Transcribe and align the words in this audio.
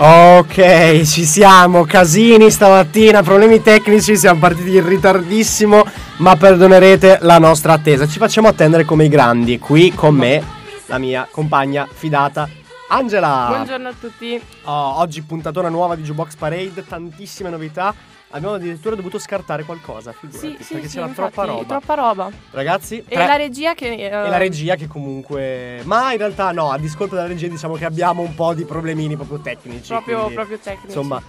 Ok, 0.00 1.02
ci 1.02 1.24
siamo, 1.24 1.82
casini 1.84 2.52
stamattina, 2.52 3.20
problemi 3.24 3.60
tecnici, 3.60 4.16
siamo 4.16 4.38
partiti 4.38 4.76
in 4.76 4.86
ritardissimo, 4.86 5.84
ma 6.18 6.36
perdonerete 6.36 7.18
la 7.22 7.40
nostra 7.40 7.72
attesa. 7.72 8.06
Ci 8.06 8.20
facciamo 8.20 8.46
attendere 8.46 8.84
come 8.84 9.06
i 9.06 9.08
grandi. 9.08 9.58
Qui 9.58 9.92
con 9.92 10.14
me, 10.14 10.40
la 10.86 10.98
mia 10.98 11.26
compagna 11.28 11.88
fidata, 11.92 12.48
Angela. 12.90 13.46
Buongiorno 13.48 13.88
a 13.88 13.94
tutti. 13.98 14.40
Oh, 14.66 15.00
oggi 15.00 15.20
puntatona 15.22 15.68
nuova 15.68 15.96
di 15.96 16.02
Jukebox 16.02 16.36
Parade, 16.36 16.84
tantissime 16.86 17.50
novità. 17.50 17.92
Abbiamo 18.30 18.54
addirittura 18.56 18.94
dovuto 18.94 19.18
scartare 19.18 19.62
qualcosa, 19.64 20.12
figurati, 20.12 20.46
Sì, 20.58 20.62
sì, 20.62 20.72
perché 20.74 20.88
sì, 20.88 20.94
c'era 20.96 21.06
infatti, 21.06 21.32
troppa 21.32 21.50
roba. 21.50 21.64
Troppa 21.64 21.94
roba. 21.94 22.30
Ragazzi, 22.50 22.98
E 22.98 23.14
tre- 23.14 23.26
la 23.26 23.36
regia 23.36 23.74
che... 23.74 23.86
eh, 23.94 24.04
e 24.04 24.10
la 24.10 24.36
regia 24.36 24.74
che 24.74 24.86
comunque... 24.86 25.80
Ma 25.84 26.12
in 26.12 26.18
realtà 26.18 26.52
no, 26.52 26.70
a 26.70 26.76
discolpo 26.78 27.14
della 27.14 27.26
regia 27.26 27.46
diciamo 27.48 27.74
che 27.76 27.86
abbiamo 27.86 28.20
un 28.22 28.34
po' 28.34 28.52
di 28.52 28.64
problemini 28.64 29.16
proprio 29.16 29.38
tecnici. 29.40 29.88
Proprio, 29.88 30.16
quindi, 30.18 30.34
proprio 30.34 30.58
tecnici. 30.58 30.86
Insomma, 30.88 31.22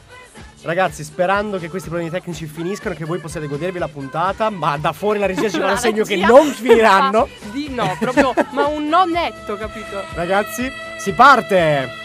ragazzi, 0.63 1.05
sperando 1.05 1.57
che 1.57 1.69
questi 1.69 1.87
problemi 1.87 2.11
tecnici 2.11 2.45
finiscano, 2.47 2.93
che 2.95 3.05
voi 3.05 3.19
possiate 3.19 3.47
godervi 3.47 3.79
la 3.79 3.87
puntata, 3.87 4.49
ma 4.49 4.77
da 4.77 4.91
fuori 4.91 5.19
la 5.19 5.25
regia 5.25 5.49
ci 5.49 5.57
fa 5.61 5.71
un 5.71 5.77
segno 5.77 6.03
che 6.03 6.17
non 6.17 6.47
finiranno. 6.51 7.29
Di 7.53 7.69
no, 7.69 7.95
proprio, 7.97 8.33
ma 8.51 8.65
un 8.67 8.89
no 8.89 9.05
netto, 9.05 9.55
capito? 9.55 10.03
Ragazzi, 10.15 10.69
si 10.97 11.13
parte! 11.13 11.98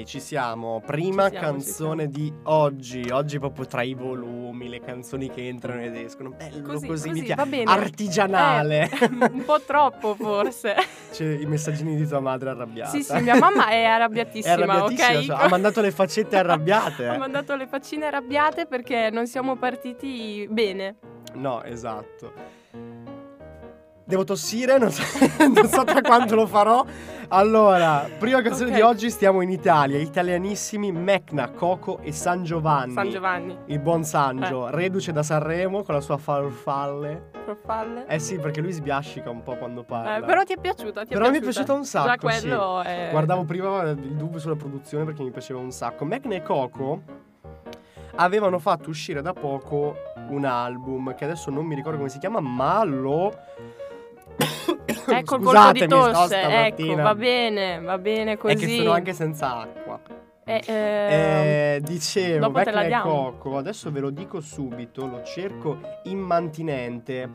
Ok, 0.00 0.04
ci 0.06 0.20
siamo. 0.20 0.82
Prima 0.84 1.24
Ci 1.30 1.36
siamo, 1.36 1.46
canzone 1.52 2.08
di 2.08 2.32
oggi. 2.44 3.08
Oggi 3.10 3.38
proprio 3.38 3.66
tra 3.66 3.82
i 3.82 3.94
volumi, 3.94 4.68
le 4.68 4.80
canzoni 4.80 5.28
che 5.28 5.46
entrano 5.48 5.82
ed 5.82 5.94
escono. 5.96 6.30
Bello 6.30 6.62
così, 6.62 6.86
Così, 6.86 7.08
mi 7.08 7.14
così, 7.14 7.24
piace. 7.24 7.42
va 7.42 7.46
bene. 7.46 7.70
Artigianale. 7.70 8.90
Eh, 8.90 9.06
un 9.30 9.42
po' 9.44 9.60
troppo, 9.60 10.14
forse. 10.14 10.74
C'è 11.12 11.24
i 11.24 11.46
messaggini 11.46 11.96
di 11.96 12.06
tua 12.06 12.20
madre 12.20 12.50
arrabbiata. 12.50 12.90
sì, 12.90 13.02
sì, 13.02 13.20
mia 13.20 13.36
mamma 13.36 13.68
è 13.68 13.78
È 13.80 13.84
arrabbiatissima, 13.84 14.54
arrabbiatissima, 14.54 15.18
ok? 15.18 15.24
cioè, 15.24 15.44
ha 15.44 15.48
mandato 15.48 15.80
le 15.80 15.90
faccette 15.90 16.36
arrabbiate. 16.36 17.06
Ha 17.06 17.18
mandato 17.18 17.56
le 17.56 17.66
faccine 17.66 18.06
arrabbiate 18.06 18.66
perché 18.66 19.10
non 19.10 19.26
siamo 19.26 19.56
partiti 19.56 20.46
bene. 20.50 20.96
No, 21.34 21.62
esatto. 21.62 22.59
Devo 24.10 24.24
tossire, 24.24 24.76
non 24.76 24.90
so, 24.90 25.02
non 25.54 25.68
so 25.68 25.84
tra 25.84 26.00
quanto 26.00 26.34
lo 26.34 26.44
farò. 26.48 26.84
Allora, 27.28 28.08
prima 28.18 28.42
canzone 28.42 28.70
Ok. 28.70 28.74
di 28.74 28.80
oggi 28.82 29.08
stiamo 29.08 29.40
in 29.40 29.50
Italia, 29.50 29.98
italianissimi 29.98 30.90
Mecna, 30.90 31.48
Coco 31.52 32.00
e 32.02 32.10
San 32.10 32.42
Giovanni. 32.42 32.92
San 32.92 33.08
Giovanni. 33.08 33.56
Il 33.66 33.78
buon 33.78 34.02
Sangio, 34.02 34.68
reduce 34.70 35.12
da 35.12 35.22
Sanremo 35.22 35.84
con 35.84 35.94
la 35.94 36.00
sua 36.00 36.16
farfalle. 36.16 37.30
Farfalle. 37.46 38.06
Eh 38.08 38.18
sì, 38.18 38.36
perché 38.40 38.60
lui 38.60 38.72
sbiascica 38.72 39.30
un 39.30 39.44
po' 39.44 39.54
quando 39.54 39.84
parla. 39.84 40.16
Eh, 40.16 40.22
però 40.24 40.42
ti 40.42 40.54
è 40.54 40.58
piaciuta, 40.58 41.04
ti 41.04 41.10
è 41.10 41.16
Però 41.16 41.30
mi 41.30 41.36
è 41.38 41.40
piaciuta. 41.40 41.64
piaciuta 41.66 41.72
un 41.72 41.84
sacco, 41.84 42.08
Già 42.08 42.16
quello 42.18 42.82
è... 42.82 43.08
Guardavo 43.12 43.44
prima 43.44 43.82
il 43.90 43.94
dubbio 44.16 44.40
sulla 44.40 44.56
produzione 44.56 45.04
perché 45.04 45.22
mi 45.22 45.30
piaceva 45.30 45.60
un 45.60 45.70
sacco. 45.70 46.04
Mecna 46.04 46.34
e 46.34 46.42
Coco 46.42 47.02
avevano 48.16 48.58
fatto 48.58 48.90
uscire 48.90 49.22
da 49.22 49.32
poco 49.32 49.94
un 50.30 50.44
album 50.44 51.14
che 51.14 51.24
adesso 51.24 51.50
non 51.52 51.64
mi 51.64 51.76
ricordo 51.76 51.98
come 51.98 52.10
si 52.10 52.18
chiama, 52.18 52.40
ma 52.40 52.82
lo. 52.82 53.32
Ecco 55.20 55.36
il 55.36 55.42
colpo 55.42 55.72
di 55.72 55.86
tosse, 55.86 56.40
ecco, 56.66 56.94
va 56.96 57.14
bene, 57.14 57.80
va 57.80 57.98
bene 57.98 58.36
così. 58.36 58.54
È 58.54 58.56
che 58.56 58.76
sono 58.76 58.92
anche 58.92 59.12
senza 59.12 59.60
acqua. 59.60 59.79
Eh, 60.50 60.62
ehm, 60.66 61.10
Eh, 61.12 61.80
dicevo, 61.84 62.46
dopo 62.46 62.58
te 62.62 62.70
la 62.72 62.80
Mecna 62.82 63.02
diamo. 63.02 63.32
Coco, 63.32 63.56
adesso 63.58 63.90
ve 63.92 64.00
lo 64.00 64.10
dico 64.10 64.40
subito, 64.40 65.06
lo 65.06 65.22
cerco 65.22 65.78
immantinente. 66.04 67.30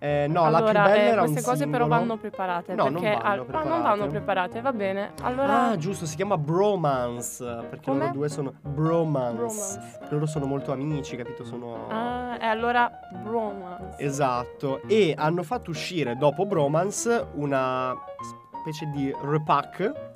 Eh, 0.00 0.26
no, 0.28 0.42
la 0.48 0.58
più 0.58 0.66
allora, 0.66 0.82
bella 0.84 0.94
eh, 0.94 1.06
era 1.08 1.22
un 1.22 1.28
queste 1.32 1.42
cose 1.50 1.64
però 1.66 1.84
singolo. 1.84 2.00
vanno 2.00 2.16
preparate. 2.18 2.74
No, 2.74 2.84
non 2.88 3.00
perché 3.02 3.08
vanno 3.16 3.18
al- 3.24 3.32
ah, 3.32 3.34
non 3.36 3.46
preparate. 3.46 3.80
vanno 3.82 4.06
preparate, 4.06 4.60
va 4.60 4.72
bene. 4.72 5.12
Allora, 5.22 5.68
Ah, 5.70 5.76
giusto, 5.76 6.06
si 6.06 6.14
chiama 6.16 6.36
Bromance. 6.38 7.44
Perché 7.68 7.90
Come? 7.90 7.98
loro 8.00 8.12
due 8.12 8.28
sono. 8.28 8.52
Bromance. 8.60 9.34
Bromance. 9.36 9.98
Loro 10.10 10.26
sono 10.26 10.46
molto 10.46 10.70
amici, 10.72 11.16
capito? 11.16 11.44
Sono. 11.44 11.88
Ah, 11.88 12.36
e 12.40 12.46
allora 12.46 12.90
bromance. 13.22 14.02
Esatto. 14.04 14.82
E 14.86 15.14
hanno 15.16 15.42
fatto 15.42 15.70
uscire 15.70 16.16
dopo 16.16 16.46
Bromance 16.46 17.26
una 17.34 17.94
specie 18.60 18.86
di 18.94 19.12
repack. 19.22 20.07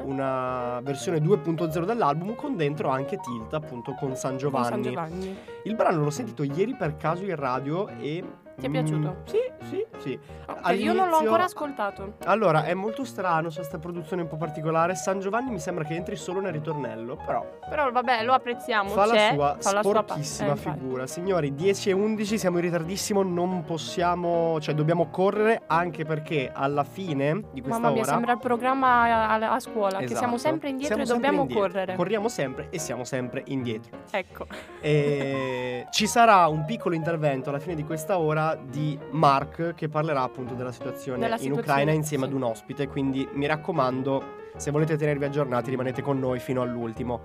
Eh? 0.00 0.02
Una 0.04 0.80
versione 0.82 1.18
2.0 1.18 1.84
dell'album 1.84 2.34
con 2.34 2.56
dentro 2.56 2.88
anche 2.88 3.18
Tilt, 3.18 3.52
appunto 3.54 3.94
con 3.94 4.16
San 4.16 4.32
Con 4.32 4.38
Giovanni. 4.38 4.68
San 4.68 4.82
Giovanni. 4.82 5.36
Il 5.64 5.74
brano 5.74 6.02
l'ho 6.02 6.10
sentito 6.10 6.42
ieri 6.42 6.74
per 6.74 6.96
caso 6.96 7.24
in 7.24 7.36
radio 7.36 7.88
e. 7.88 8.24
Ti 8.56 8.66
è 8.66 8.68
mm, 8.68 8.72
piaciuto? 8.72 9.16
sì, 9.24 9.38
sì, 9.70 9.86
sì. 9.98 10.18
Ok, 10.46 10.78
io 10.78 10.92
non 10.92 11.08
l'ho 11.08 11.16
ancora 11.18 11.44
ascoltato. 11.44 12.14
Allora, 12.24 12.64
è 12.64 12.74
molto 12.74 13.04
strano, 13.04 13.50
questa 13.52 13.78
produzione 13.78 14.22
un 14.22 14.28
po' 14.28 14.36
particolare. 14.36 14.94
San 14.94 15.20
Giovanni 15.20 15.50
mi 15.50 15.58
sembra 15.58 15.84
che 15.84 15.94
entri 15.94 16.16
solo 16.16 16.40
nel 16.40 16.52
ritornello, 16.52 17.16
però 17.24 17.44
Però 17.68 17.90
vabbè, 17.90 18.22
lo 18.24 18.32
apprezziamo. 18.34 18.90
fa 18.90 19.06
la 19.06 19.30
sua 19.32 19.56
fa 19.58 19.72
la 19.72 19.82
sua 19.82 19.92
pa- 19.92 20.02
sporchissima 20.02 20.52
eh, 20.52 20.56
figura. 20.56 21.06
Signori, 21.06 21.54
10 21.54 21.90
e 21.90 21.92
11, 21.92 22.38
siamo 22.38 22.58
in 22.58 22.64
ritardissimo, 22.64 23.22
non 23.22 23.64
possiamo, 23.64 24.60
cioè 24.60 24.74
dobbiamo 24.74 25.08
correre 25.08 25.62
anche 25.66 26.04
perché 26.04 26.50
alla 26.52 26.84
fine 26.84 27.42
di 27.52 27.60
questa 27.60 27.78
Mamma 27.80 27.92
mia, 27.94 28.02
ora 28.02 28.12
sembra 28.12 28.32
il 28.32 28.38
programma 28.38 29.02
a, 29.02 29.54
a- 29.54 29.60
scuola, 29.60 29.98
che 29.98 30.04
Esatto. 30.04 30.18
siamo 30.20 30.36
sempre 30.38 30.68
indietro 30.68 30.96
Siamo 30.96 31.02
e 31.02 31.06
sempre 31.06 31.26
dobbiamo 31.28 31.42
indietro. 31.48 31.68
correre. 31.72 31.96
Corriamo 31.96 32.28
sempre 32.28 32.66
e 32.70 32.78
siamo 32.78 33.04
sempre 33.04 33.42
indietro. 33.46 33.98
ecco. 34.10 34.46
E 34.80 35.86
ci 35.90 36.06
sarà 36.06 36.46
un 36.48 36.64
piccolo 36.64 36.94
intervento 36.94 37.48
alla 37.48 37.58
fine 37.58 37.74
di 37.74 37.84
questa 37.84 38.18
ora 38.18 38.41
di 38.68 38.98
Mark 39.10 39.74
che 39.74 39.88
parlerà 39.88 40.22
appunto 40.22 40.54
della 40.54 40.72
situazione 40.72 41.18
Della 41.18 41.34
in 41.34 41.40
situazione, 41.40 41.68
Ucraina 41.68 41.92
insieme 41.92 42.24
sì. 42.24 42.30
ad 42.30 42.36
un 42.36 42.42
ospite, 42.42 42.88
quindi 42.88 43.28
mi 43.32 43.46
raccomando, 43.46 44.22
se 44.56 44.70
volete 44.70 44.96
tenervi 44.96 45.24
aggiornati 45.24 45.70
rimanete 45.70 46.02
con 46.02 46.18
noi 46.18 46.38
fino 46.38 46.62
all'ultimo. 46.62 47.20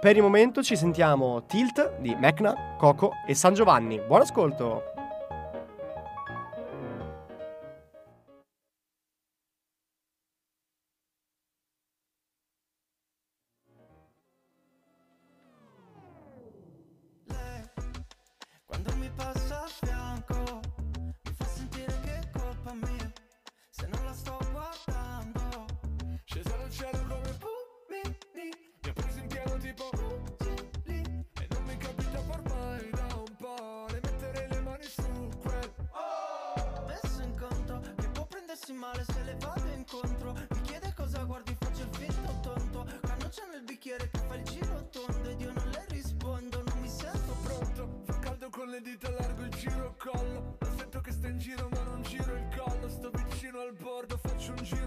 Per 0.00 0.16
il 0.16 0.22
momento 0.22 0.62
ci 0.62 0.76
sentiamo 0.76 1.44
Tilt 1.46 1.98
di 1.98 2.16
Mecna, 2.18 2.76
Coco 2.78 3.12
e 3.26 3.34
San 3.34 3.54
Giovanni. 3.54 4.00
Buon 4.00 4.22
ascolto! 4.22 4.99
Le 39.30 39.36
vado 39.38 39.68
incontro, 39.76 40.32
mi 40.32 40.60
chiede 40.62 40.92
cosa 40.96 41.22
guardi, 41.22 41.56
faccio 41.58 41.82
il 41.82 41.88
finto 41.92 42.40
tonto, 42.40 42.86
cannuccia 43.00 43.46
nel 43.52 43.62
bicchiere 43.62 44.10
che 44.10 44.18
fa 44.18 44.34
il 44.34 44.42
giro 44.42 44.88
tondo 44.88 45.28
ed 45.28 45.40
io 45.40 45.52
non 45.52 45.68
le 45.70 45.84
rispondo, 45.88 46.62
non 46.66 46.78
mi 46.80 46.88
sento 46.88 47.36
pronto. 47.42 48.02
Fa 48.06 48.18
caldo 48.18 48.48
con 48.50 48.68
le 48.68 48.80
dita 48.80 49.10
largo 49.10 49.42
il 49.42 49.50
giro 49.50 49.94
collo. 49.98 50.56
Lo 50.58 50.76
sento 50.76 51.00
che 51.00 51.12
sta 51.12 51.28
in 51.28 51.38
giro 51.38 51.68
ma 51.70 51.82
non 51.82 52.02
giro 52.02 52.34
il 52.34 52.48
collo. 52.56 52.88
Sto 52.88 53.10
vicino 53.10 53.60
al 53.60 53.72
bordo, 53.74 54.18
faccio 54.18 54.50
un 54.50 54.64
giro 54.64 54.79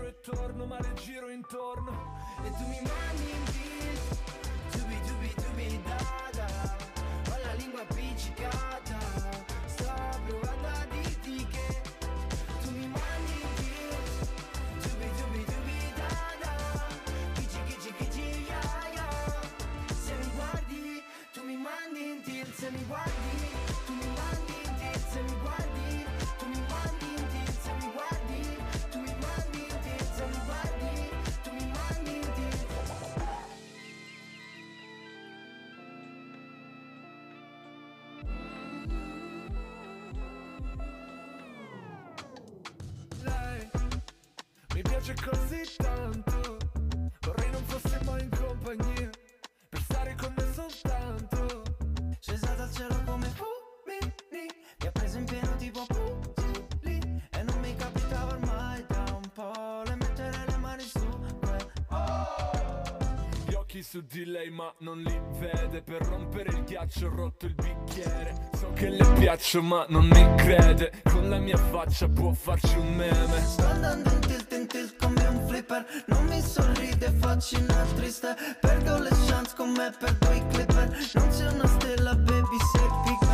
mi 44.74 44.82
piace 44.82 45.14
così 45.14 45.62
tanto, 45.78 46.58
vorrei 47.22 47.52
non 47.52 47.64
compagnia. 48.64 49.10
Per 49.70 49.82
stare 49.82 50.16
con 50.20 50.34
me 50.36 50.54
soltanto. 50.54 51.64
Scesa 52.20 52.54
dal 52.54 52.72
cielo 52.72 53.02
come 53.06 53.28
fulmini 53.36 54.48
Mi 54.80 54.88
ha 54.88 54.92
preso 54.92 55.18
in 55.18 55.26
pieno 55.26 55.56
tipo 55.58 55.86
Pugili 55.88 57.22
E 57.32 57.44
non 57.44 57.60
mi 57.60 57.76
capitava 57.76 58.32
ormai 58.32 58.86
da 58.88 59.04
un 59.14 59.30
po' 59.34 59.82
Le 59.86 59.96
mettere 59.96 60.46
le 60.48 60.58
mani 60.58 60.84
su 60.84 61.06
quel 61.42 61.70
Gli 63.46 63.54
occhi 63.56 63.84
su 63.84 64.02
di 64.06 64.24
lei 64.24 64.50
ma 64.50 64.74
non 64.80 65.02
li 65.02 65.22
vede. 65.38 65.82
Per 65.82 66.02
rompere 66.06 66.50
il 66.50 66.64
ghiaccio 66.64 67.08
ho 67.08 67.16
rotto 67.16 67.46
il 67.46 67.56
bicchiere. 67.56 68.50
So 68.54 68.72
che 68.74 68.88
le 68.90 69.06
piaccio 69.20 69.62
ma 69.62 69.86
non 69.90 70.08
mi 70.08 70.36
crede. 70.38 71.02
Con 71.04 71.30
la 71.30 71.40
mia 71.40 71.58
faccia 71.58 72.08
può 72.08 72.32
farci 72.32 72.78
un 72.78 72.96
meme. 72.96 73.42
Sto 73.42 73.66
andando 73.66 74.10
in 74.12 74.20
tilt 74.22 74.53
flipper 75.74 75.86
Non 76.06 76.26
mi 76.26 76.42
sorride, 76.42 77.12
faccio 77.20 77.58
una 77.58 77.86
triste. 77.96 78.36
Perdo 78.60 79.00
le 79.00 79.10
chance 79.28 79.54
con 79.56 79.72
me, 79.72 79.92
perdo 79.98 80.32
i 80.32 80.48
clipper. 80.48 80.90
Non 81.14 81.28
c'è 81.30 81.48
una 81.48 81.68
stella, 81.68 82.16
baby, 82.16 82.58
sei 82.72 82.90
pigment 83.04 83.33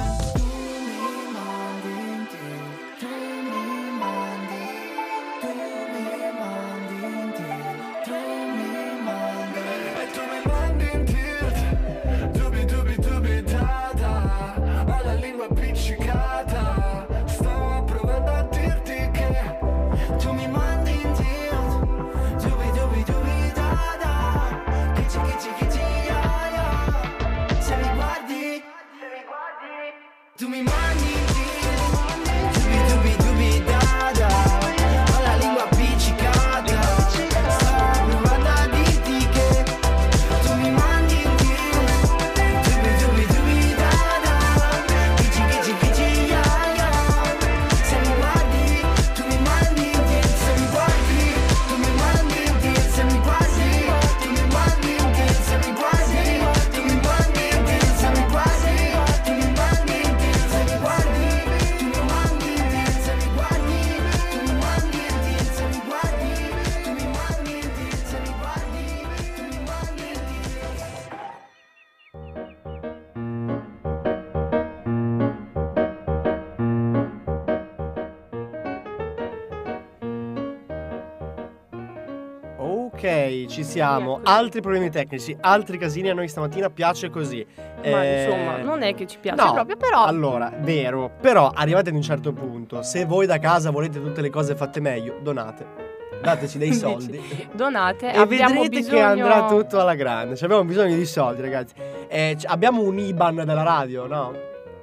siamo. 83.70 84.20
Altri 84.24 84.62
problemi 84.62 84.90
tecnici, 84.90 85.36
altri 85.40 85.78
casini 85.78 86.10
a 86.10 86.14
noi 86.14 86.28
stamattina 86.28 86.70
piace 86.70 87.10
così. 87.10 87.46
Ma 87.56 88.04
Eh, 88.04 88.24
insomma, 88.26 88.58
non 88.58 88.82
è 88.82 88.94
che 88.96 89.08
ci 89.08 89.18
piace 89.20 89.42
no, 89.44 89.54
proprio, 89.54 89.78
però 89.78 90.04
Allora, 90.06 90.52
vero, 90.60 91.12
però 91.22 91.52
arrivate 91.54 91.90
ad 91.90 91.96
un 91.96 92.02
certo 92.02 92.34
punto. 92.34 92.82
Se 92.82 93.06
voi 93.06 93.26
da 93.26 93.40
casa 93.40 93.70
volete 93.70 94.02
tutte 94.02 94.22
le 94.22 94.30
cose 94.30 94.56
fatte 94.56 94.80
meglio, 94.82 95.18
donate. 95.22 95.88
Dateci 96.22 96.58
dei 96.58 96.74
soldi. 96.74 97.48
donate, 97.54 98.12
E 98.12 98.18
abbiamo 98.18 98.62
vedrete 98.62 98.80
bisogno 98.80 98.98
che 98.98 99.02
andrà 99.04 99.46
tutto 99.48 99.80
alla 99.80 99.96
grande. 99.96 100.36
Cioè, 100.36 100.46
abbiamo 100.46 100.66
bisogno 100.66 100.96
di 100.96 101.06
soldi, 101.06 101.42
ragazzi. 101.42 101.74
Eh, 102.10 102.38
abbiamo 102.46 102.82
un 102.82 103.00
IBAN 103.00 103.36
della 103.36 103.64
radio, 103.64 104.06
no? 104.06 104.34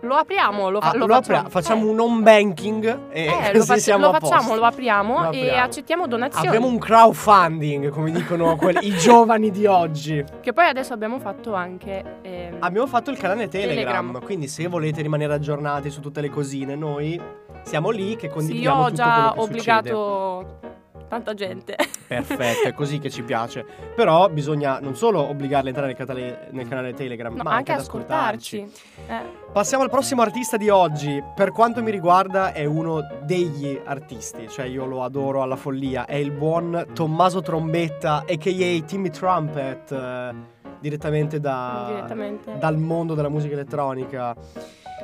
Lo 0.06 0.14
apriamo, 0.14 0.70
lo, 0.70 0.80
fa- 0.80 0.90
Ah, 0.90 0.96
lo 0.96 1.06
lo 1.06 1.14
facciamo. 1.14 1.38
apria- 1.38 1.50
facciamo 1.50 1.88
un 1.90 2.00
home 2.00 2.22
banking 2.22 2.98
e 3.10 3.24
Eh, 3.24 3.26
eh, 3.26 3.30
così 3.52 3.56
lo, 3.58 3.64
faccia- 3.64 3.80
siamo 3.80 4.04
lo 4.04 4.10
a 4.10 4.18
posto. 4.18 4.34
facciamo, 4.34 4.54
lo 4.54 4.64
apriamo, 4.64 5.14
Lo 5.14 5.24
e 5.24 5.26
apriamo. 5.26 5.62
accettiamo 5.64 6.06
donazioni. 6.06 6.46
Apriamo 6.46 6.66
un 6.66 6.78
crowdfunding, 6.78 7.88
come 7.90 8.10
dicono 8.10 8.56
quelli- 8.56 8.86
i 8.86 8.96
giovani 8.96 9.50
di 9.50 9.66
oggi. 9.66 10.24
Che 10.40 10.52
poi 10.52 10.66
adesso 10.66 10.92
abbiamo 10.92 11.18
fatto 11.18 11.54
anche 11.54 12.18
ehm, 12.22 12.56
Abbiamo 12.60 12.86
fatto 12.86 13.10
il 13.10 13.18
canale 13.18 13.48
Telegram, 13.48 13.84
Telegram. 14.06 14.22
quindi 14.24 14.48
se 14.48 14.66
volete 14.66 15.02
rimanere 15.02 15.34
aggiornati 15.34 15.90
su 15.90 16.00
tutte 16.00 16.20
le 16.20 16.30
cosine, 16.30 16.74
noi 16.74 17.20
siamo 17.62 17.90
lì 17.90 18.14
che 18.16 18.20
Sì, 18.20 18.26
io 18.26 18.32
condividiamo 18.32 18.80
ho 18.80 18.84
tutto 18.84 18.94
già 18.96 19.32
obbligato 19.36 20.58
tanta 21.08 21.34
gente. 21.34 21.76
Perfetto, 22.06 22.68
è 22.68 22.72
così 22.72 22.98
che 22.98 23.10
ci 23.10 23.22
piace. 23.22 23.64
Però 23.94 24.28
bisogna 24.28 24.78
non 24.80 24.94
solo 24.96 25.28
obbligarli 25.28 25.66
a 25.66 25.70
entrare 25.70 25.88
nel 25.88 25.96
canale, 26.06 26.48
nel 26.52 26.68
canale 26.68 26.94
Telegram, 26.94 27.34
No, 27.34 27.42
ma 27.42 27.54
anche 27.54 27.72
ad 27.72 27.80
ascoltarci. 27.80 28.72
Eh, 29.08 29.20
Passiamo 29.52 29.82
al 29.84 29.90
prossimo 29.90 30.22
artista 30.22 30.56
di 30.56 30.68
oggi. 30.68 31.22
Per 31.34 31.50
quanto 31.52 31.82
mi 31.82 31.90
riguarda, 31.90 32.52
è 32.52 32.64
uno 32.64 33.00
degli 33.22 33.80
artisti, 33.84 34.48
cioè 34.48 34.66
io 34.66 34.84
lo 34.86 35.02
adoro 35.02 35.42
alla 35.42 35.56
follia. 35.56 36.04
È 36.04 36.14
il 36.14 36.30
buon 36.30 36.86
Tommaso 36.92 37.40
Trombetta, 37.40 38.24
a.k.a. 38.28 38.82
Timmy 38.84 39.10
Trumpet, 39.10 39.92
eh, 39.92 40.34
direttamente, 40.78 41.40
da- 41.40 41.84
direttamente. 41.88 42.58
dal 42.58 42.76
mondo 42.76 43.14
della 43.14 43.28
musica 43.30 43.54
elettronica. 43.54 44.34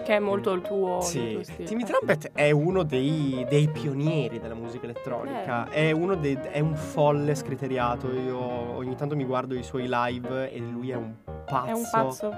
Che 0.03 0.17
è 0.17 0.19
molto 0.19 0.53
il 0.53 0.63
tuo, 0.63 0.99
il 0.99 1.03
Sì, 1.05 1.33
tuo 1.35 1.43
stile. 1.45 1.65
Timmy 1.69 1.85
Trumpet 1.85 2.31
è 2.33 2.51
uno 2.51 2.83
dei, 2.83 3.45
dei 3.49 3.69
pionieri 3.69 4.39
della 4.41 4.55
musica 4.55 4.85
elettronica. 4.85 5.69
Eh. 5.71 5.89
È, 5.89 5.91
uno 5.93 6.15
dei- 6.15 6.39
è 6.51 6.61
un 6.61 6.75
folle 6.75 7.35
scriteriato. 7.35 8.11
Io 8.13 8.39
ogni 8.77 8.95
tanto 8.97 9.15
mi 9.17 9.25
guardo 9.25 9.55
i 9.55 9.63
suoi 9.63 9.87
live 9.89 10.51
e 10.53 10.59
lui 10.59 10.91
è 10.91 10.97
un 10.97 11.13
pazzo. 11.47 11.67
È 11.67 11.73
un 11.73 11.89
pazzo. 11.91 12.33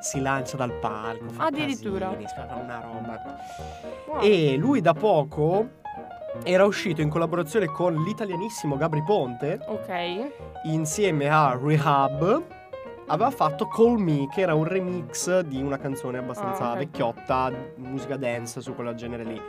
Si 0.00 0.20
lancia 0.20 0.56
dal 0.56 0.72
palco. 0.72 1.24
Addirittura. 1.36 2.08
casini, 2.10 2.62
una 2.62 2.80
roba. 2.80 3.36
Wow. 4.06 4.20
E 4.22 4.56
lui 4.56 4.80
da 4.80 4.94
poco 4.94 5.76
era 6.44 6.64
uscito 6.64 7.00
in 7.00 7.08
collaborazione 7.08 7.66
con 7.66 7.94
l'italianissimo 7.94 8.76
Gabri 8.76 9.02
Ponte 9.02 9.58
Ok. 9.66 10.30
insieme 10.64 11.28
a 11.28 11.58
Rehab. 11.60 12.56
Aveva 13.10 13.30
fatto 13.30 13.66
Call 13.68 13.96
Me, 13.98 14.28
che 14.30 14.42
era 14.42 14.52
un 14.54 14.64
remix 14.64 15.40
di 15.40 15.62
una 15.62 15.78
canzone 15.78 16.18
abbastanza 16.18 16.64
Ah, 16.64 16.72
ok. 16.72 16.78
vecchiotta, 16.78 17.50
musica 17.76 18.16
dance 18.16 18.60
su 18.60 18.74
quel 18.74 18.94
genere 18.94 19.24
lì. 19.24 19.40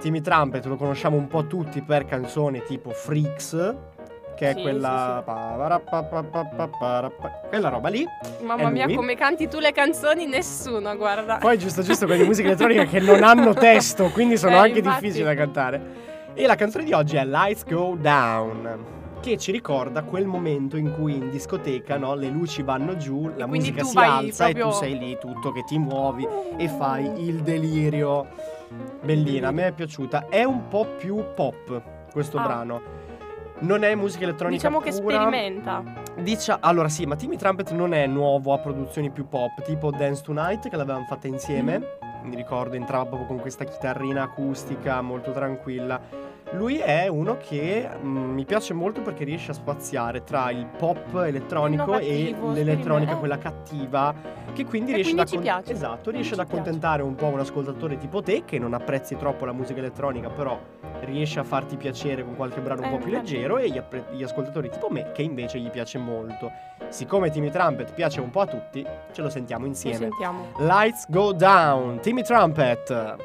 Timmy 0.00 0.20
Trumpet 0.20 0.64
lo 0.66 0.74
conosciamo 0.76 1.16
un 1.16 1.28
po' 1.28 1.46
tutti 1.46 1.80
per 1.82 2.04
canzoni 2.06 2.62
tipo 2.66 2.90
Freaks, 2.90 3.74
che 4.34 4.50
è 4.50 4.54
Sì, 4.54 4.62
quella. 4.62 5.18
sì, 5.18 5.24
pa-ra-pa-pa-pa-pa-ra-pa- 5.30 7.40
Quella 7.48 7.68
roba 7.68 7.88
lì. 7.88 8.04
Mamma 8.42 8.68
È 8.68 8.72
mia, 8.72 8.92
come 8.94 9.14
canti 9.14 9.46
tu 9.48 9.60
le 9.60 9.70
canzoni? 9.70 10.26
Nessuno, 10.26 10.96
guarda. 10.96 11.36
Poi 11.36 11.56
giusto 11.58 11.82
giusto 11.82 12.06
quelle 12.06 12.24
musiche 12.26 12.48
elettroniche 12.48 12.86
che 12.86 12.98
non 12.98 13.22
hanno 13.22 13.54
testo, 13.54 14.08
quindi 14.10 14.36
sono 14.36 14.56
Eh, 14.56 14.58
anche 14.58 14.78
infatti. 14.80 15.00
difficili 15.02 15.24
da 15.24 15.34
cantare. 15.34 15.80
E 16.34 16.44
la 16.46 16.56
canzone 16.56 16.82
di 16.84 16.92
oggi 16.92 17.14
è 17.16 17.24
Lights 17.24 17.64
Go 17.64 17.96
Down. 17.98 18.95
Che 19.20 19.38
ci 19.38 19.50
ricorda 19.50 20.02
quel 20.04 20.26
momento 20.26 20.76
in 20.76 20.92
cui 20.94 21.16
in 21.16 21.30
discoteca 21.30 21.96
no, 21.96 22.14
le 22.14 22.28
luci 22.28 22.62
vanno 22.62 22.96
giù, 22.96 23.22
la 23.34 23.46
quindi 23.46 23.72
musica 23.72 23.82
si 23.84 23.98
alza 23.98 24.46
e 24.46 24.52
proprio- 24.52 24.70
tu 24.72 24.76
sei 24.84 24.98
lì 24.98 25.18
tutto 25.18 25.50
che 25.52 25.64
ti 25.64 25.78
muovi 25.78 26.26
e 26.56 26.68
fai 26.68 27.24
il 27.26 27.40
delirio. 27.42 28.26
Bellina, 29.02 29.48
a 29.48 29.50
me 29.50 29.66
è 29.68 29.72
piaciuta. 29.72 30.26
È 30.28 30.44
un 30.44 30.68
po' 30.68 30.86
più 30.98 31.22
pop 31.34 31.82
questo 32.12 32.38
Ah. 32.38 32.42
brano. 32.42 32.80
Non 33.58 33.84
è 33.84 33.94
musica 33.94 34.24
elettronica 34.24 34.68
Diciamo 34.68 34.80
che 34.84 34.90
pura. 35.00 35.16
sperimenta. 35.22 35.82
Dicia- 36.18 36.58
allora 36.60 36.88
sì, 36.88 37.06
ma 37.06 37.16
Timmy 37.16 37.36
Trumpet 37.36 37.70
non 37.72 37.94
è 37.94 38.06
nuovo 38.06 38.52
a 38.52 38.58
produzioni 38.58 39.10
più 39.10 39.26
pop, 39.28 39.62
tipo 39.62 39.90
Dance 39.90 40.22
Tonight 40.22 40.68
che 40.68 40.76
l'avevamo 40.76 41.06
fatta 41.06 41.26
insieme. 41.26 41.78
Mm-hmm. 41.78 42.28
Mi 42.28 42.36
ricordo 42.36 42.76
entrava 42.76 43.06
proprio 43.06 43.26
con 43.26 43.40
questa 43.40 43.64
chitarrina 43.64 44.22
acustica 44.22 45.00
molto 45.00 45.32
tranquilla. 45.32 45.98
Lui 46.52 46.78
è 46.78 47.08
uno 47.08 47.36
che 47.36 47.88
mm, 48.00 48.30
mi 48.32 48.44
piace 48.44 48.72
molto 48.72 49.02
perché 49.02 49.24
riesce 49.24 49.50
a 49.50 49.54
spaziare 49.54 50.22
tra 50.22 50.50
il 50.50 50.64
pop 50.78 51.14
elettronico 51.16 51.98
e 51.98 52.34
l'elettronica, 52.52 53.16
quella 53.16 53.36
cattiva, 53.36 54.14
che 54.52 54.64
quindi 54.64 54.92
E 54.92 54.94
riesce 54.94 55.12
quindi 55.14 55.34
ad 55.34 55.42
piace. 55.42 55.72
Esatto, 55.72 56.10
riesce 56.10 56.34
ad 56.34 56.38
Ci 56.40 56.44
piace. 56.46 56.60
accontentare 56.60 57.02
un 57.02 57.14
po' 57.16 57.26
un 57.26 57.40
ascoltatore 57.40 57.98
tipo 57.98 58.22
te 58.22 58.44
che 58.44 58.58
non 58.60 58.74
apprezzi 58.74 59.16
troppo 59.16 59.44
la 59.44 59.52
musica 59.52 59.80
elettronica, 59.80 60.28
però 60.30 60.58
riesce 61.00 61.40
a 61.40 61.44
farti 61.44 61.76
piacere 61.76 62.24
con 62.24 62.36
qualche 62.36 62.60
brano 62.60 62.82
un 62.82 62.86
Eh, 62.86 62.90
po' 62.90 62.98
più 62.98 63.10
leggero 63.10 63.58
e 63.58 63.68
gli, 63.68 63.76
appre- 63.78 64.06
gli 64.12 64.22
ascoltatori 64.22 64.70
tipo 64.70 64.88
me 64.88 65.10
che 65.12 65.22
invece 65.22 65.58
gli 65.58 65.68
piace 65.68 65.98
molto. 65.98 66.50
Siccome 66.88 67.30
Timmy 67.30 67.50
Trumpet 67.50 67.92
piace 67.92 68.20
un 68.20 68.30
po' 68.30 68.42
a 68.42 68.46
tutti, 68.46 68.86
ce 69.12 69.20
lo 69.20 69.28
sentiamo 69.28 69.66
insieme. 69.66 69.96
sentiamo. 69.96 70.46
Lights 70.58 71.06
go 71.10 71.32
down, 71.32 71.98
Timmy 72.00 72.22
Trumpet. 72.22 73.16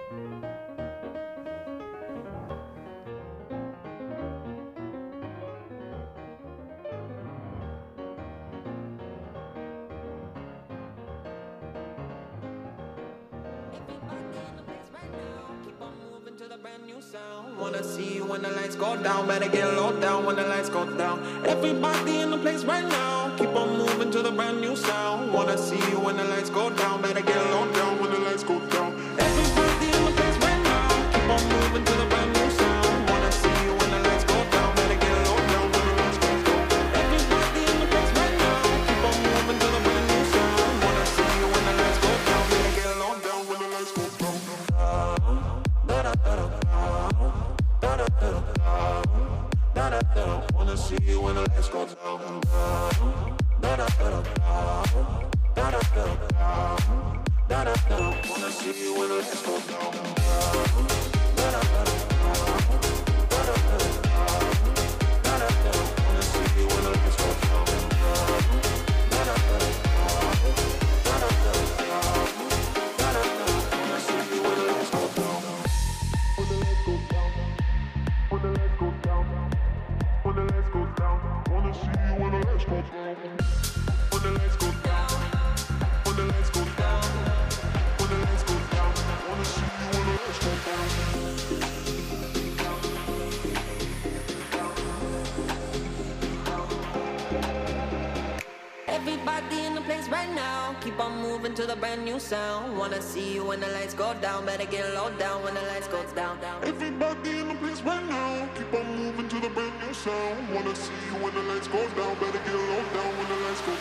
Wanna 102.91 103.03
see 103.03 103.35
you 103.35 103.45
when 103.45 103.61
the 103.61 103.67
lights 103.67 103.93
go 103.93 104.13
down, 104.15 104.45
better 104.45 104.65
get 104.65 104.93
low 104.93 105.09
down 105.11 105.41
when 105.45 105.53
the 105.53 105.61
lights 105.61 105.87
go 105.87 106.03
down. 106.13 106.37
Everybody 106.61 107.39
in 107.39 107.47
the 107.47 107.55
place 107.55 107.81
right 107.83 108.05
now. 108.09 108.49
Keep 108.57 108.73
on 108.73 108.85
moving 108.97 109.29
to 109.29 109.39
the 109.39 109.47
brand 109.47 109.71
new 109.79 109.93
sound. 109.93 110.53
Wanna 110.53 110.75
see 110.75 110.91
you 111.07 111.23
when 111.23 111.33
the 111.33 111.41
lights 111.43 111.69
go 111.69 111.87
down. 111.95 112.15
Better 112.19 112.33
get 112.33 112.53
low 112.53 112.83
down 112.91 113.17
when 113.17 113.29
the 113.29 113.35
lights 113.47 113.61
go 113.61 113.71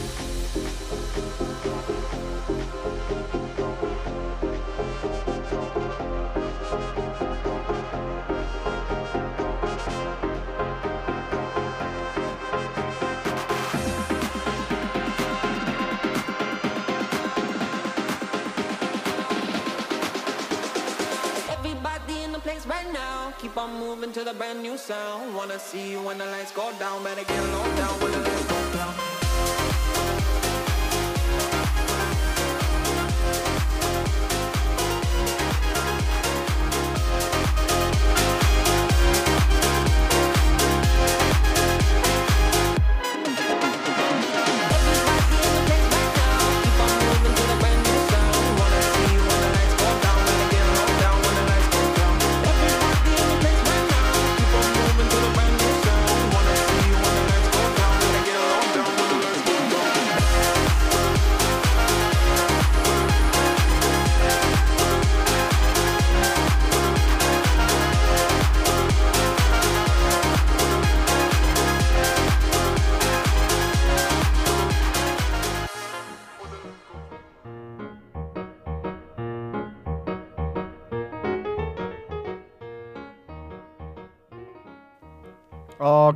down. 0.00 0.09
Moving 24.00 24.14
to 24.14 24.24
the 24.24 24.32
brand 24.32 24.62
new 24.62 24.78
sound. 24.78 25.34
Wanna 25.34 25.58
see 25.58 25.90
you 25.90 26.00
when 26.00 26.16
the 26.16 26.24
lights 26.24 26.52
go 26.52 26.72
down, 26.78 27.04
better 27.04 27.22
get 27.22 27.42
low 27.52 27.76
down 27.76 28.00
when 28.00 28.12
the 28.12 28.18
lights 28.18 28.46
go 28.46 28.72
down. 28.72 29.09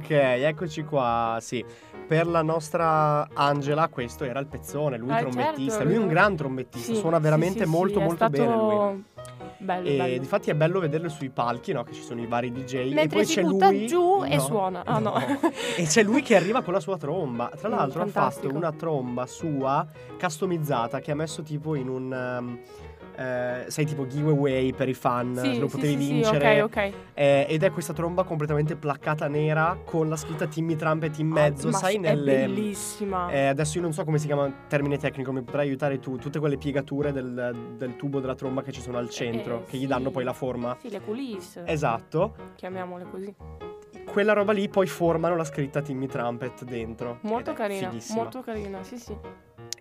Ok, 0.04 0.11
eccoci 0.11 0.84
qua. 0.84 1.38
Sì, 1.40 1.64
per 2.06 2.26
la 2.26 2.42
nostra 2.42 3.26
Angela 3.32 3.88
questo 3.88 4.25
era 4.25 4.38
il 4.38 4.46
pezzone, 4.46 4.99
lui 4.99 5.11
Eh, 5.14 5.18
trombettista. 5.20 5.70
certo, 5.78 5.84
lui 5.88 5.94
è 5.94 5.99
un 5.99 6.08
gran 6.08 6.37
trombettista, 6.37 6.92
Sì, 6.92 6.99
suona 6.99 7.18
veramente 7.18 7.64
sì, 7.64 7.70
molto 7.70 7.94
sì, 7.94 8.00
è 8.00 8.04
molto 8.04 8.28
bene 8.28 8.54
lui. 8.54 8.73
stato 8.75 9.02
Bello, 9.56 9.88
E 9.88 9.96
bello. 9.96 10.18
difatti 10.18 10.50
è 10.50 10.54
bello 10.54 10.78
vederlo 10.78 11.08
sui 11.08 11.30
palchi, 11.30 11.73
no? 11.73 11.84
Che 11.84 11.94
ci 11.94 12.02
sono 12.02 12.20
i 12.20 12.26
vari 12.26 12.52
DJ. 12.52 12.75
e 12.75 12.84
Mentre 12.92 13.08
poi 13.08 13.25
si 13.25 13.34
c'è 13.37 13.42
butta 13.44 13.70
lui... 13.70 13.87
giù 13.87 14.23
e 14.28 14.38
suona. 14.38 14.82
Ah, 14.84 14.99
no. 14.99 15.14
e 15.76 15.84
c'è 15.84 16.02
lui 16.02 16.20
che 16.20 16.37
arriva 16.37 16.61
con 16.61 16.75
la 16.75 16.80
sua 16.80 16.99
tromba. 16.99 17.50
Tra 17.56 17.68
Mm, 17.70 17.73
l'altro 17.73 18.02
ha 18.02 18.04
fantastico. 18.04 18.46
fatto 18.49 18.58
una 18.58 18.73
tromba 18.73 19.25
sua 19.25 19.87
customizzata 20.20 21.00
che 21.00 21.12
ha 21.12 21.14
messo 21.14 21.42
tipo 21.42 21.75
in 21.76 21.88
un... 21.88 22.37
um, 22.38 22.58
eh, 23.16 23.64
sai 23.68 23.85
tipo 23.85 24.06
giveaway 24.06 24.73
per 24.73 24.88
i 24.88 24.94
fan, 24.94 25.37
Sì, 25.37 25.59
lo 25.59 25.68
sì, 25.68 25.76
potevi 25.76 25.97
sì, 26.02 26.06
sì, 26.06 26.12
vincere. 26.12 26.62
ok, 26.62 26.76
ok. 26.76 26.92
Eh, 27.14 27.47
ed 27.49 27.62
è 27.62 27.71
questa 27.71 27.92
tromba 27.92 28.25
completamente 28.25 28.76
placcata 28.76 29.28
nera 29.28 29.78
con 29.85 30.09
la 30.09 30.16
scritta 30.16 30.47
Timmy 30.47 30.76
Trumpet 30.76 31.18
in 31.18 31.28
mezzo, 31.28 31.68
Ah, 31.68 31.71
ma 31.73 31.78
sai 31.78 31.94
è 31.97 31.99
nelle... 31.99 32.47
bellissima. 32.47 33.30
Eh, 33.30 33.47
adesso 33.47 33.76
io 33.78 33.83
non 33.85 33.92
so 33.92 34.04
come 34.04 34.18
si 34.18 34.26
chiama 34.26 34.47
il 34.47 34.54
termine 34.68 34.99
tecnico, 34.99 35.33
mi 35.33 35.42
potrai 35.42 35.66
aiutare 35.66 35.99
tu. 36.00 36.16
Tutte 36.16 36.38
quelle 36.38 36.56
piegature 36.56 37.12
del, 37.12 37.75
del 37.76 37.97
tubo 37.97 38.21
della 38.21 38.35
tromba 38.35 38.62
che 38.62 38.73
ci 38.73 38.80
sono 38.80 38.99
al 38.99 39.09
centro, 39.11 39.62
Eh, 39.62 39.71
che 39.71 39.76
gli 39.76 39.83
sì. 39.83 39.87
danno 39.87 40.11
poi 40.11 40.25
la 40.25 40.33
forma. 40.33 40.76
Sì, 40.80 40.90
le 40.90 41.00
culisse. 41.00 41.62
Esatto. 41.66 42.35
Chiamiamole 42.56 43.04
così. 43.11 43.35
Quella 44.04 44.33
roba 44.33 44.52
lì 44.52 44.68
poi 44.68 44.87
formano 44.87 45.35
la 45.37 45.44
scritta 45.44 45.80
Timmy 45.80 46.06
Trumpet 46.06 46.64
dentro. 46.64 47.18
Molto 47.23 47.50
è 47.50 47.54
carina, 47.54 47.92
molto 48.11 48.42
carina, 48.42 48.83
sì, 48.83 48.99
sì. 48.99 49.16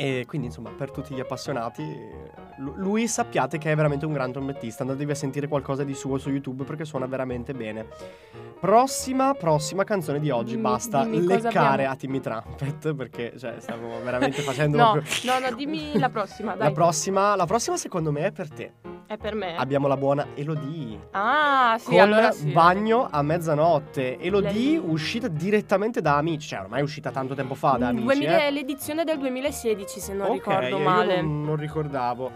E 0.04 0.26
quindi 0.28 0.48
insomma, 0.48 0.70
per 0.72 0.92
tutti 0.92 1.16
gli 1.16 1.22
appassionati, 1.22 1.82
lu- 2.58 2.74
lui 2.76 3.08
sappiate 3.08 3.58
che 3.58 3.72
è 3.72 3.76
veramente 3.76 4.06
un 4.06 4.12
gran 4.12 4.34
trombettista. 4.34 4.84
Andatevi 4.84 5.12
a 5.12 5.16
sentire 5.16 5.48
qualcosa 5.48 5.86
di 5.86 5.94
suo 5.94 6.18
su 6.18 6.30
YouTube 6.30 6.66
perché 6.66 6.84
suona 6.84 7.06
veramente 7.06 7.54
bene. 7.54 7.86
Prossima, 8.60 9.34
prossima 9.34 9.86
canzone 9.86 10.20
di 10.20 10.30
oggi. 10.30 10.52
Dimmi- 10.56 10.62
Basta 10.64 11.06
dimmi 11.06 11.26
leccare 11.26 11.86
a 11.86 11.96
Timmy 11.96 12.20
Trumpet 12.20 12.94
perché 12.94 13.38
cioè, 13.38 13.56
stavo 13.60 14.02
veramente 14.04 14.42
facendo 14.42 14.76
No, 14.78 14.92
proprio- 14.92 15.32
no, 15.40 15.50
no, 15.50 15.56
dimmi 15.56 15.98
la 15.98 16.10
prossima, 16.10 16.54
dai. 16.56 16.68
La 16.68 16.74
prossima, 16.74 17.36
la 17.38 17.46
prossima 17.46 17.78
secondo 17.78 18.12
me 18.12 18.26
è 18.26 18.32
per 18.34 18.50
te. 18.50 18.72
È 19.14 19.18
per 19.18 19.36
me. 19.36 19.56
Abbiamo 19.58 19.88
la 19.88 19.96
buona 19.96 20.26
Elodie. 20.34 21.10
Ah, 21.12 21.76
sì, 21.78 21.92
con 21.92 22.00
allora 22.00 22.32
sì. 22.32 22.50
Bagno 22.50 23.08
a 23.12 23.22
mezzanotte. 23.22 24.18
Elodie 24.20 24.52
Lei- 24.52 24.82
uscita 24.84 25.28
direttamente 25.28 26.02
da 26.02 26.16
Amici. 26.18 26.48
Cioè, 26.48 26.62
ormai 26.62 26.80
è 26.80 26.82
uscita 26.84 27.12
tanto 27.12 27.36
tempo 27.36 27.54
fa 27.54 27.76
da 27.78 27.86
Mm, 27.86 27.90
Amici. 27.90 28.06
2000 28.06 28.46
eh. 28.48 28.50
l'edizione 28.52 29.04
del 29.04 29.20
2016, 29.20 30.00
se 30.00 30.14
non 30.14 30.26
Ok, 30.30 30.34
ricordo 30.34 30.80
male. 30.80 31.22
non, 31.22 31.44
non 31.44 31.56
ricordavo. 31.58 32.32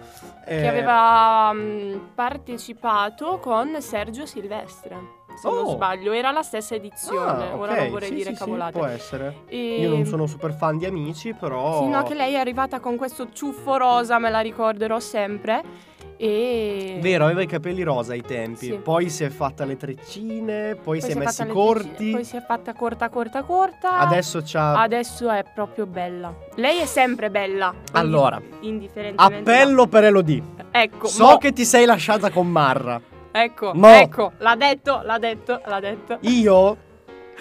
Che 0.45 0.51
Eh, 0.61 0.67
aveva 0.67 1.51
mm, 1.51 1.95
partecipato 2.13 3.39
con 3.39 3.81
Sergio 3.81 4.27
Silvestre. 4.27 5.15
Se 5.41 5.47
non 5.49 5.65
Oh. 5.65 5.69
sbaglio, 5.71 6.11
era 6.13 6.29
la 6.31 6.41
stessa 6.43 6.75
edizione. 6.75 7.49
ah, 7.49 7.55
Ora 7.55 7.71
ok, 7.73 7.77
non 7.79 7.89
vorrei 7.89 8.09
sì, 8.09 8.15
dire 8.15 8.29
sì, 8.29 8.35
sì, 8.35 8.43
cavolate. 8.43 8.71
può 8.77 8.85
essere. 8.87 9.35
E- 9.47 9.79
Io 9.81 9.89
non 9.89 10.05
sono 10.05 10.25
super 10.27 10.53
fan 10.53 10.77
di 10.77 10.85
Amici, 10.85 11.33
però. 11.33 11.81
Sì, 11.81 11.87
no, 11.89 12.03
che 12.03 12.13
lei 12.13 12.33
è 12.35 12.37
arrivata 12.39 12.79
con 12.79 12.97
questo 12.97 13.31
ciuffo 13.33 13.77
rosa, 13.77 14.19
me 14.19 14.29
la 14.29 14.39
ricorderò 14.41 14.99
sempre. 14.99 15.95
E... 16.19 16.97
Vero, 17.01 17.25
aveva 17.25 17.41
i 17.43 17.45
capelli 17.45 17.83
rosa 17.83 18.13
ai 18.13 18.21
tempi. 18.23 18.65
Sì. 18.65 18.73
Poi 18.73 19.09
si 19.09 19.23
è 19.23 19.29
fatta 19.29 19.65
le 19.65 19.77
treccine, 19.77 20.75
poi, 20.75 20.99
si 20.99 21.11
è 21.11 21.13
fatta 21.13 21.23
messi 21.25 21.45
corti. 21.45 21.87
treccine, 21.89 22.11
Poi 22.13 22.23
si 22.23 22.35
è 22.37 22.41
fatta 22.45 22.73
corta, 22.73 23.09
corta, 23.09 23.43
corta. 23.43 23.99
Adesso 23.99 24.41
c'ha. 24.43 24.81
Adesso 24.81 25.29
è 25.29 25.43
proprio 25.53 25.85
bella. 25.85 26.33
Lei 26.55 26.79
è 26.79 26.85
sempre 26.85 27.29
bella. 27.29 27.73
Allora, 27.93 28.41
Indifferentemente. 28.61 29.51
Appello 29.51 29.87
per 29.87 30.03
Elodie. 30.05 30.43
da- 30.55 30.65
Ecco. 30.71 31.07
So 31.07 31.23
mo- 31.25 31.37
che 31.37 31.53
ti 31.53 31.65
sei 31.65 31.85
lasciata 31.85 32.29
con 32.31 32.47
Marra. 32.49 32.99
Ecco, 33.31 33.71
mo- 33.75 33.87
ecco. 33.87 34.31
L'ha 34.39 34.55
detto, 34.55 35.01
l'ha 35.03 35.19
detto, 35.19 35.61
l'ha 35.65 35.79
detto. 35.79 36.17
Io, 36.21 36.77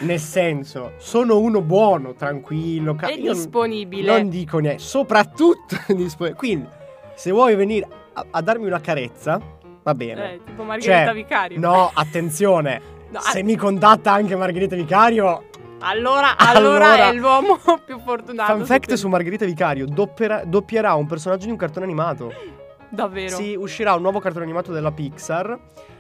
nel 0.01 0.19
senso, 0.21 0.93
sono 0.99 1.39
uno 1.39 1.63
buono, 1.63 2.13
tranquillo. 2.15 2.95
ca- 2.95 3.07
È 3.07 3.13
io 3.15 3.33
disponibile. 3.33 4.19
Non 4.19 4.29
dico 4.29 4.59
niente, 4.59 4.83
soprattutto 4.83 5.77
disponibile. 5.89 6.37
Quindi, 6.39 6.69
se 7.15 7.31
vuoi 7.31 7.55
venire 7.57 7.89
a, 8.17 8.27
a 8.31 8.41
darmi 8.41 8.67
una 8.67 8.81
carezza, 8.81 9.39
va 9.83 9.95
bene. 9.95 10.33
Eh, 10.35 10.41
tipo 10.45 10.63
Margherita 10.63 11.05
Cioè, 11.05 11.15
Vicario. 11.15 11.59
No, 11.61 11.91
attenzione. 11.93 12.95
No, 13.09 13.21
se 13.21 13.45
mi 13.45 13.55
contatta 13.55 14.11
anche 14.11 14.35
Margherita 14.35 14.75
Vicario, 14.75 15.45
allora, 15.79 16.35
allora, 16.37 16.93
Allora- 16.93 17.09
è 17.09 17.13
l'uomo 17.13 17.57
più 17.87 18.01
fortunato. 18.01 18.53
fun 18.57 18.67
fact 18.67 18.95
su 18.95 19.07
Margherita 19.07 19.45
Vicario, 19.45 19.87
doppierà, 19.87 20.43
doppierà 20.45 20.93
un 20.95 21.07
personaggio 21.07 21.45
di 21.45 21.53
un 21.53 21.57
cartone 21.57 21.85
animato. 21.85 22.33
Davvero. 22.89 23.37
Sì, 23.37 23.55
uscirà 23.55 23.95
un 23.95 24.03
nuovo 24.03 24.19
cartone 24.19 24.45
animato 24.45 24.73
della 24.73 24.91
Pixar 24.91 25.57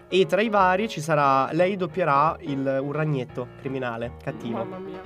e 0.08 0.26
tra 0.26 0.40
i 0.40 0.48
vari 0.48 0.88
ci 0.88 1.00
sarà 1.00 1.48
lei 1.52 1.76
doppierà 1.76 2.36
il, 2.40 2.78
un 2.82 2.90
ragnetto 2.92 3.48
criminale 3.60 4.14
cattivo. 4.22 4.58
Mamma 4.58 4.78
mia. 4.78 5.00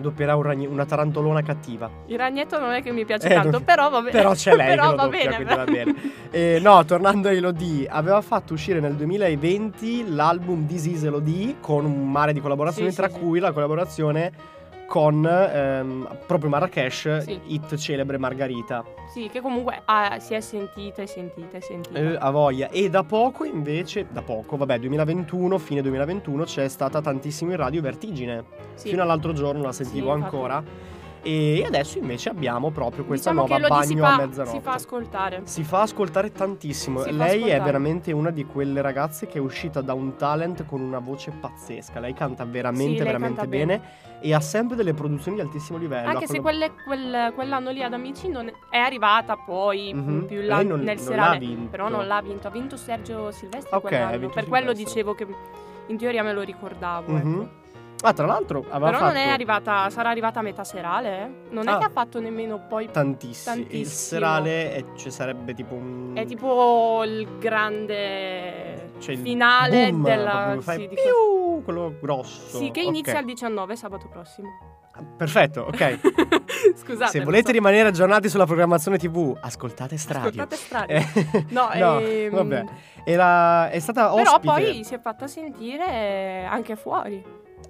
Doppierà 0.00 0.34
un 0.36 0.42
ragne- 0.42 0.66
una 0.66 0.86
tarantolona 0.86 1.42
cattiva. 1.42 1.90
Il 2.06 2.16
ragnetto 2.18 2.58
non 2.58 2.72
è 2.72 2.82
che 2.82 2.90
mi 2.92 3.04
piace 3.04 3.28
Eh, 3.28 3.34
tanto, 3.34 3.50
non- 3.50 3.64
però 3.64 3.90
va 3.90 3.98
bene. 3.98 4.10
Però 4.12 4.32
c'è 4.32 4.54
lei 4.54 4.68
però 4.74 4.90
che 4.90 4.96
va 4.96 5.02
doppia, 5.04 5.30
bene. 5.30 5.54
va 5.56 5.64
bene. 5.64 5.94
Eh, 6.30 6.58
no, 6.62 6.84
tornando 6.84 7.28
a 7.28 7.32
Elodie, 7.32 7.86
aveva 7.88 8.20
fatto 8.20 8.54
uscire 8.54 8.80
nel 8.80 8.94
2020 8.94 10.14
l'album 10.14 10.66
This 10.66 10.86
is 10.86 11.04
Elodie 11.04 11.56
con 11.60 11.84
un 11.84 12.10
mare 12.10 12.32
di 12.32 12.40
collaborazioni, 12.40 12.90
Sì, 12.90 12.96
tra 12.96 13.08
sì, 13.08 13.14
sì. 13.14 13.20
cui 13.20 13.38
la 13.40 13.52
collaborazione 13.52 14.32
con 14.90 15.24
ehm, 15.24 16.18
proprio 16.26 16.50
Marrakesh, 16.50 17.18
Sì. 17.18 17.38
hit 17.46 17.76
celebre 17.76 18.18
Margarita. 18.18 18.84
Sì, 19.12 19.28
che 19.30 19.40
comunque 19.40 19.82
ah, 19.84 20.18
si 20.18 20.34
è 20.34 20.40
sentita 20.40 21.00
e 21.02 21.06
sentita 21.06 21.58
e 21.58 21.60
sentita. 21.60 21.96
Eh, 21.96 22.16
a 22.18 22.30
voglia. 22.30 22.70
E 22.70 22.90
da 22.90 23.04
poco 23.04 23.44
invece, 23.44 24.06
da 24.10 24.22
poco, 24.22 24.56
vabbè, 24.56 24.80
2021, 24.80 25.58
fine 25.58 25.80
2021, 25.80 26.42
c'è 26.42 26.66
stata 26.66 27.00
tantissimo 27.00 27.52
in 27.52 27.58
radio 27.58 27.80
Vertigine. 27.80 28.42
Sì. 28.74 28.88
Fino 28.88 29.02
all'altro 29.02 29.32
giorno 29.32 29.62
la 29.62 29.72
sentivo 29.72 30.10
Sì, 30.10 30.16
infatti. 30.18 30.36
E 31.22 31.62
adesso 31.66 31.98
invece 31.98 32.28
abbiamo 32.30 32.70
proprio 32.70 33.04
questa 33.04 33.30
diciamo 33.30 33.46
nuova 33.48 33.68
bagno 33.68 34.04
a 34.06 34.10
fa, 34.10 34.16
mezzanotte. 34.26 34.56
si 34.56 34.62
fa 34.62 34.72
ascoltare. 34.72 35.40
Si 35.44 35.62
fa 35.64 35.80
ascoltare 35.82 36.32
tantissimo. 36.32 37.02
Si 37.02 37.12
Lei 37.12 37.28
è 37.28 37.34
ascoltare. 37.34 37.60
veramente 37.64 38.12
una 38.12 38.30
di 38.30 38.44
quelle 38.44 38.80
ragazze 38.80 39.26
che 39.26 39.38
è 39.38 39.40
uscita 39.40 39.80
da 39.82 39.92
un 39.92 40.16
talent 40.16 40.64
con 40.64 40.80
una 40.80 40.98
voce 40.98 41.30
pazzesca. 41.30 42.00
Lei 42.00 42.14
canta 42.14 42.44
veramente, 42.44 42.98
Sì, 42.98 43.02
veramente 43.04 43.40
canta 43.40 43.50
bene. 43.50 43.82
e 44.20 44.32
ha 44.34 44.40
sempre 44.40 44.76
delle 44.76 44.94
produzioni 44.94 45.36
di 45.36 45.42
altissimo 45.42 45.76
livello. 45.78 46.08
Anche 46.08 46.24
Ha 46.24 46.28
se 46.28 46.40
quello- 46.40 46.66
quelle- 46.84 47.08
quel- 47.10 47.32
quell'anno 47.34 47.70
lì 47.70 47.82
ad 47.82 47.92
Amici 47.92 48.28
non 48.28 48.48
è, 48.48 48.52
è 48.70 48.78
arrivata 48.78 49.36
poi 49.36 49.92
Mhm. 49.94 50.24
più 50.26 50.40
in 50.40 50.46
là 50.46 50.62
non- 50.62 50.80
nel 50.80 50.96
non 50.96 51.04
serale. 51.04 51.38
vinto. 51.38 51.68
Però 51.70 51.88
non 51.88 52.06
l'ha 52.06 52.20
vinto. 52.22 52.48
Ha 52.48 52.50
vinto 52.50 52.76
Sergio 52.76 53.30
Silvestri 53.30 53.76
Ok, 53.76 54.10
vinto 54.18 54.34
Per 54.34 54.46
quello 54.46 54.72
dicevo 54.72 55.14
che 55.14 55.26
in 55.86 55.96
teoria 55.98 56.22
me 56.22 56.32
lo 56.32 56.40
ricordavo. 56.42 57.12
Mhm. 57.12 57.18
ecco. 57.40 57.58
Ah, 58.02 58.12
tra 58.14 58.24
l'altro 58.24 58.64
aveva 58.70 58.86
Però 58.92 58.98
fatto 58.98 59.12
non 59.12 59.22
è 59.22 59.28
arrivata, 59.28 59.90
sarà 59.90 60.08
arrivata 60.08 60.38
a 60.40 60.42
metà 60.42 60.64
serale, 60.64 61.22
eh? 61.22 61.30
Non 61.50 61.68
è 61.68 61.72
Ah. 61.72 61.78
che 61.78 61.84
ha 61.84 61.90
fatto 61.90 62.18
nemmeno 62.20 62.64
poi. 62.66 62.90
tantissimo. 62.90 63.56
Il 63.56 63.62
Tantissimo. 63.62 63.86
serale 64.18 64.72
è- 64.74 64.84
ci 64.96 65.10
sarebbe 65.10 65.52
tipo 65.54 65.74
un 65.74 66.12
È 66.14 66.24
tipo 66.24 67.02
il 67.04 67.28
grande 67.38 68.92
cioè 69.00 69.14
il 69.14 69.20
finale 69.20 69.90
boom, 69.90 70.02
della. 70.02 70.56
sì, 70.60 70.88
piu, 70.88 71.62
quello 71.62 71.94
grosso. 72.00 72.58
Sì, 72.58 72.70
che 72.70 72.80
inizia 72.80 73.18
il 73.18 73.26
19 73.26 73.76
sabato 73.76 74.08
prossimo. 74.08 74.48
Perfetto, 75.16 75.62
ok. 75.62 75.98
Scusate. 76.76 77.10
Se 77.10 77.24
volete 77.24 77.46
so. 77.46 77.52
rimanere 77.52 77.88
aggiornati 77.88 78.28
sulla 78.28 78.44
programmazione 78.44 78.98
TV, 78.98 79.36
ascoltate 79.40 79.96
Stradio. 79.96 80.42
Ascoltate 80.42 80.56
strani. 80.56 80.92
Eh, 81.38 81.44
No, 81.50 81.70
ehm, 81.70 82.30
vabbè. 82.30 82.64
Era, 83.04 83.70
è 83.70 83.78
stata 83.78 84.10
Però 84.10 84.32
ospite. 84.34 84.40
poi 84.52 84.84
si 84.84 84.94
è 84.94 85.00
fatta 85.00 85.26
sentire 85.26 86.44
anche 86.44 86.76
fuori. 86.76 87.22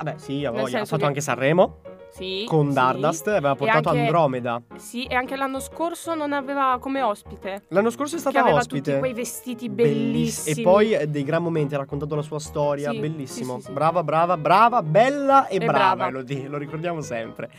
Vabbè, 0.02 0.14
sì, 0.18 0.44
ha 0.46 0.50
voglia. 0.50 0.84
Fatto 0.84 0.96
che- 0.96 1.04
anche 1.04 1.20
Sanremo 1.20 1.80
Sì. 2.10 2.44
con 2.48 2.68
sì. 2.68 2.74
Dardust, 2.74 3.26
aveva 3.28 3.54
portato 3.54 3.90
anche- 3.90 4.00
Andromeda. 4.00 4.62
Sì, 4.76 5.04
e 5.04 5.14
anche 5.14 5.36
l'anno 5.36 5.60
scorso 5.60 6.14
non 6.14 6.32
aveva 6.32 6.78
come 6.80 7.02
ospite. 7.02 7.64
L'anno 7.68 7.90
scorso 7.90 8.16
è 8.16 8.18
stata 8.18 8.40
aveva 8.40 8.56
ospite. 8.56 8.80
tutti 8.92 8.98
quei 8.98 9.12
vestiti 9.12 9.68
Belliss- 9.68 10.44
bellissimi. 10.46 10.60
E 10.60 10.64
poi 10.64 11.10
dei 11.10 11.22
gran 11.22 11.42
momenti, 11.42 11.74
ha 11.74 11.78
raccontato 11.78 12.14
la 12.14 12.22
sua 12.22 12.38
storia, 12.38 12.90
Sì, 12.92 12.98
bellissimo. 12.98 13.54
sì, 13.56 13.60
sì, 13.60 13.66
sì. 13.66 13.72
Brava, 13.72 14.02
brava, 14.02 14.36
brava, 14.38 14.82
bella 14.82 15.46
e, 15.48 15.56
E 15.56 15.58
brava, 15.58 15.72
brava. 15.96 16.06
Elodie, 16.08 16.48
lo 16.48 16.56
ricordiamo 16.56 17.02
sempre. 17.02 17.50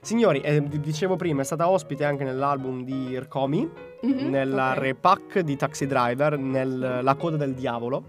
Signori, 0.00 0.40
eh, 0.40 0.60
vi 0.60 0.80
dicevo 0.80 1.14
prima, 1.16 1.42
è 1.42 1.44
stata 1.44 1.68
ospite 1.68 2.04
anche 2.04 2.24
nell'album 2.24 2.82
di 2.84 3.10
Irkomi, 3.10 3.70
Mhm, 4.02 4.28
nella 4.28 4.72
ok. 4.72 4.78
repack 4.78 5.38
di 5.40 5.56
Taxi 5.56 5.86
Driver, 5.86 6.36
nel 6.38 6.98
La 7.02 7.14
coda 7.14 7.36
del 7.36 7.54
diavolo. 7.54 8.02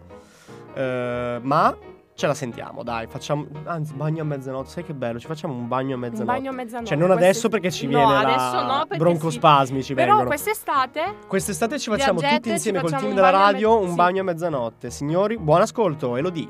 Eh, 0.74 1.39
ma 1.41 1.78
ce 2.15 2.28
la 2.28 2.34
sentiamo, 2.34 2.82
dai, 2.82 3.08
facciamo... 3.08 3.45
Anzi, 3.65 3.93
bagno 3.93 4.21
a 4.21 4.25
mezzanotte, 4.25 4.69
sai 4.69 4.84
che 4.86 4.93
bello, 4.93 5.19
ci 5.19 5.28
facciamo 5.28 5.54
un 5.54 5.67
bagno 5.67 5.91
a 5.91 5.95
Un 5.95 5.99
mezzanotte. 6.01 6.25
bagno 6.38 6.49
a 6.49 6.54
mezzanotte. 6.54 6.88
Cioè 6.89 6.97
non 6.97 7.08
Queste- 7.10 7.25
adesso 7.25 7.49
perché 7.49 7.71
ci 7.71 7.86
No, 7.88 7.89
viene 7.97 8.13
la 8.13 8.19
adesso 8.19 8.62
no, 8.65 8.86
perché 8.88 9.04
broncospasmi 9.04 9.78
ci 9.80 9.84
sì. 9.84 9.93
Però 9.93 10.08
vengono. 10.08 10.28
quest'estate 10.30 11.15
Quest'estate 11.28 11.78
ci 11.78 11.89
facciamo 11.89 12.19
Viagette, 12.19 12.41
tutti 12.41 12.49
insieme 12.54 12.78
ci 12.80 12.84
col 12.86 12.93
team 12.93 13.10
un 13.10 13.15
della 13.15 13.30
radio 13.30 13.71
mezz- 13.73 13.84
un 13.84 13.89
sì. 13.89 13.95
bagno 13.95 14.21
a 14.21 14.23
mezzanotte. 14.23 14.89
Signori, 14.89 15.38
buon 15.38 15.62
ascolto, 15.62 16.15
Elodie. 16.15 16.49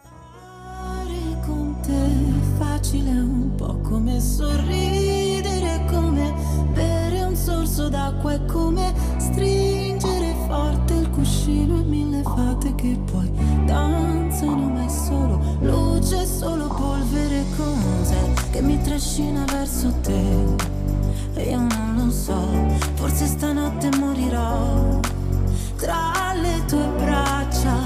Stare 0.00 1.40
con 1.46 1.76
te 1.80 2.10
facile 2.58 3.10
un 3.10 3.54
po' 3.56 3.78
come 3.80 4.20
sorridere, 4.20 5.84
come 5.90 6.34
bere 6.72 7.22
un 7.22 7.34
sorso 7.34 7.88
d'acqua, 7.88 8.32
è 8.34 8.44
come 8.44 8.92
stringere 9.18 10.34
forte 10.46 10.94
il 10.94 11.10
cuscino 11.10 11.76
e 11.78 11.82
fate 11.82 12.07
che 12.88 12.98
poi 13.12 13.30
danzano, 13.66 14.68
ma 14.70 14.84
è 14.84 14.88
solo 14.88 15.40
luce, 15.60 16.24
solo 16.24 16.68
polvere, 16.68 17.44
cos'è 17.56 18.32
che 18.50 18.62
mi 18.62 18.80
trascina 18.80 19.44
verso 19.44 19.92
te? 20.00 20.66
E 21.34 21.50
io 21.50 21.58
non 21.58 21.94
lo 21.96 22.10
so, 22.10 22.40
forse 22.94 23.26
stanotte 23.26 23.90
morirò 23.98 25.00
tra 25.76 26.32
le 26.34 26.64
tue 26.66 26.88
braccia, 26.96 27.76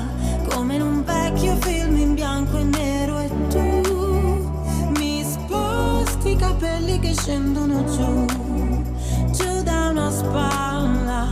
come 0.50 0.76
in 0.76 0.82
un 0.82 1.04
vecchio 1.04 1.56
film 1.56 1.96
in 1.96 2.14
bianco 2.14 2.58
e 2.58 2.64
nero 2.64 3.18
e 3.18 3.30
tu 3.48 4.90
mi 4.98 5.24
sposti 5.24 6.30
i 6.30 6.36
capelli 6.36 6.98
che 7.00 7.12
scendono 7.14 7.84
giù, 7.84 8.26
giù 9.32 9.62
da 9.62 9.88
una 9.90 10.10
spalla, 10.10 11.28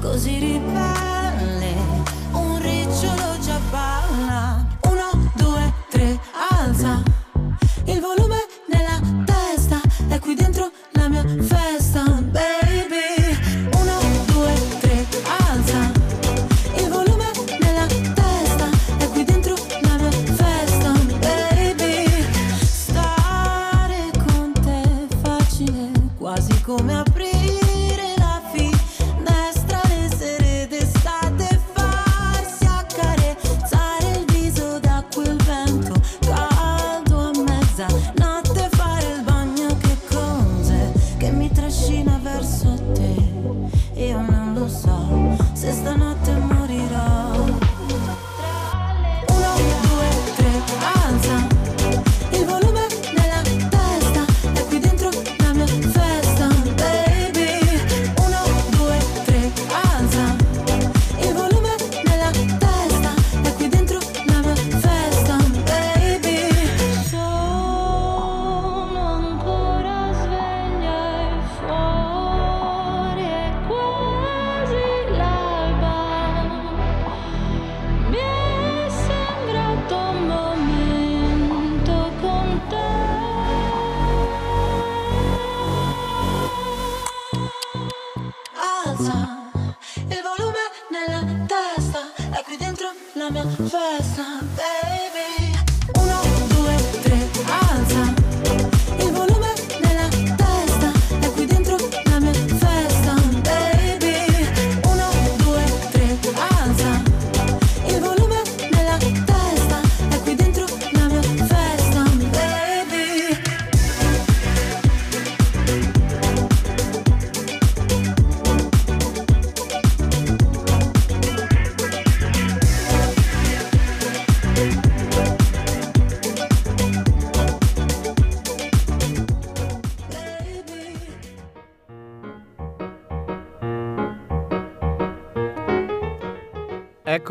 così 0.00 0.38
ribelle, 0.38 1.13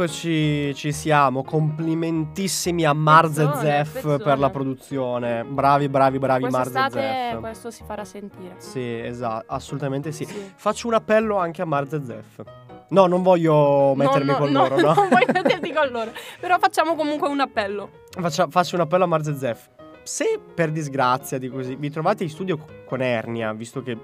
Eccoci, 0.03 0.75
ci 0.75 0.91
siamo. 0.91 1.43
Complimentissimi 1.43 2.83
a 2.83 2.91
Marz 2.91 3.37
e 3.37 3.45
Pezzone, 3.45 3.61
Zef 3.61 3.91
pezzone. 3.93 4.17
per 4.17 4.37
la 4.37 4.49
produzione. 4.49 5.43
Bravi, 5.45 5.87
bravi, 5.87 6.19
bravi 6.19 6.43
Marz 6.43 6.55
e 6.67 6.71
Quest'estate 6.71 6.99
Zef. 7.31 7.39
questo 7.39 7.71
si 7.71 7.83
farà 7.85 8.03
sentire. 8.03 8.55
Sì, 8.57 8.99
esatto, 8.99 9.45
assolutamente 9.47 10.11
sì. 10.11 10.25
Sì. 10.25 10.51
Faccio 10.55 10.87
un 10.87 10.95
appello 10.95 11.37
anche 11.37 11.61
a 11.61 11.65
Marz 11.65 11.93
e 11.93 12.01
Zef. 12.03 12.41
No, 12.89 13.05
non 13.05 13.21
voglio 13.21 13.93
mettermi 13.95 14.25
No, 14.25 14.31
no, 14.33 14.37
con 14.39 14.51
no, 14.51 14.67
loro, 14.67 14.75
no. 14.81 14.93
Non 14.93 15.07
vuoi 15.07 15.23
metterti 15.25 15.71
con 15.71 15.87
loro. 15.87 16.11
Però 16.41 16.57
facciamo 16.59 16.95
comunque 16.95 17.29
un 17.29 17.39
appello. 17.39 17.89
Faccia- 18.09 18.47
faccio 18.49 18.75
un 18.75 18.81
appello 18.81 19.05
a 19.05 19.07
Marz 19.07 19.27
e 19.27 19.35
Zef. 19.37 19.69
Se 20.03 20.37
per 20.53 20.71
disgrazia 20.71 21.37
di 21.37 21.47
così 21.47 21.75
vi 21.75 21.89
trovate 21.89 22.23
in 22.23 22.29
studio 22.29 22.57
co- 22.57 22.65
con 22.85 23.01
Ernia, 23.01 23.53
visto 23.53 23.81
che 23.81 23.97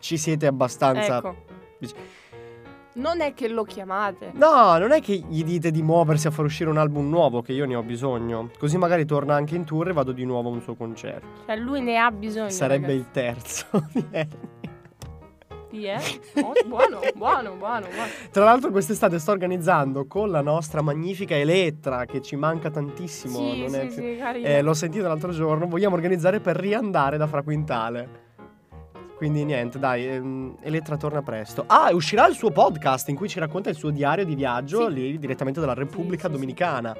ci 0.00 0.18
siete 0.18 0.48
abbastanza. 0.48 1.18
Ecco. 1.18 1.36
Non 2.94 3.20
è 3.22 3.32
che 3.32 3.48
lo 3.48 3.64
chiamate. 3.64 4.32
No, 4.34 4.76
non 4.76 4.92
è 4.92 5.00
che 5.00 5.14
gli 5.14 5.42
dite 5.44 5.70
di 5.70 5.82
muoversi 5.82 6.26
a 6.26 6.30
far 6.30 6.44
uscire 6.44 6.68
un 6.68 6.76
album 6.76 7.08
nuovo, 7.08 7.40
che 7.40 7.52
io 7.52 7.64
ne 7.64 7.74
ho 7.74 7.82
bisogno. 7.82 8.50
Così 8.58 8.76
magari 8.76 9.06
torna 9.06 9.34
anche 9.34 9.56
in 9.56 9.64
tour 9.64 9.88
e 9.88 9.92
vado 9.92 10.12
di 10.12 10.24
nuovo 10.26 10.50
a 10.50 10.52
un 10.52 10.60
suo 10.60 10.74
concerto. 10.74 11.26
Cioè, 11.46 11.56
lui 11.56 11.80
ne 11.80 11.96
ha 11.96 12.10
bisogno. 12.10 12.50
Sarebbe 12.50 12.88
ragazzi. 12.88 12.98
il 13.06 13.10
terzo 13.10 13.66
di 13.92 14.04
Ernia. 14.10 14.50
Sì, 15.70 15.84
eh? 15.84 15.96
Oh, 16.42 16.52
buono, 16.66 17.00
buono, 17.16 17.54
buono, 17.54 17.86
buono. 17.86 18.10
Tra 18.30 18.44
l'altro 18.44 18.70
quest'estate 18.70 19.18
sto 19.18 19.30
organizzando 19.30 20.06
con 20.06 20.30
la 20.30 20.42
nostra 20.42 20.82
magnifica 20.82 21.34
Elettra, 21.34 22.04
che 22.04 22.20
ci 22.20 22.36
manca 22.36 22.70
tantissimo. 22.70 23.38
Sì, 23.38 23.60
non 23.60 23.70
sì, 23.70 23.76
è 23.76 23.86
più- 23.86 23.90
sì, 23.94 24.16
carino. 24.18 24.46
Eh, 24.48 24.60
l'ho 24.60 24.74
sentito 24.74 25.08
l'altro 25.08 25.30
giorno, 25.32 25.66
vogliamo 25.66 25.94
organizzare 25.94 26.40
per 26.40 26.56
riandare 26.56 27.16
da 27.16 27.26
Fra 27.26 27.42
Quintale. 27.42 28.20
Quindi 29.22 29.44
niente, 29.44 29.78
dai, 29.78 30.04
ehm, 30.04 30.56
Elettra 30.62 30.96
torna 30.96 31.22
presto. 31.22 31.62
Ah, 31.68 31.90
uscirà 31.92 32.26
il 32.26 32.34
suo 32.34 32.50
podcast 32.50 33.08
in 33.08 33.14
cui 33.14 33.28
ci 33.28 33.38
racconta 33.38 33.70
il 33.70 33.76
suo 33.76 33.90
diario 33.90 34.24
di 34.24 34.34
viaggio 34.34 34.88
Sì. 34.88 34.92
lì 34.94 35.16
direttamente 35.16 35.60
dalla 35.60 35.74
Repubblica 35.74 36.26
sì. 36.26 36.32
Dominicana. 36.32 36.92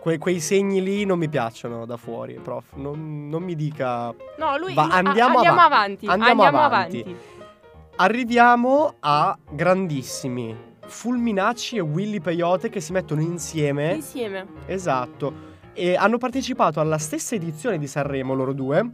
Que- 0.00 0.16
quei 0.16 0.40
segni 0.40 0.82
lì 0.82 1.04
non 1.04 1.18
mi 1.18 1.28
piacciono 1.28 1.84
da 1.84 1.98
fuori, 1.98 2.40
prof. 2.42 2.72
Non, 2.76 3.28
non 3.28 3.42
mi 3.42 3.54
dica. 3.54 4.14
No, 4.38 4.56
lui 4.56 4.72
Va, 4.72 4.84
lui- 4.84 4.92
a- 4.92 4.96
andiamo 4.96 5.36
andiamo 5.36 5.60
avanti. 5.60 6.06
avanti. 6.06 6.06
Andiamo 6.06 6.42
Andiamo, 6.42 6.64
avanti. 6.64 7.00
avanti. 7.02 7.16
Arriviamo 7.96 8.94
a 9.00 9.36
grandissimi 9.50 10.56
Fulminacci 10.86 11.76
e 11.76 11.80
Willy 11.80 12.20
Peyote 12.20 12.70
che 12.70 12.80
si 12.80 12.92
mettono 12.92 13.20
insieme. 13.20 13.92
Insieme. 13.92 14.46
Esatto. 14.64 15.48
E 15.74 15.96
hanno 15.96 16.16
partecipato 16.16 16.80
alla 16.80 16.96
stessa 16.96 17.34
edizione 17.34 17.76
di 17.76 17.86
Sanremo 17.86 18.32
loro 18.32 18.54
due, 18.54 18.90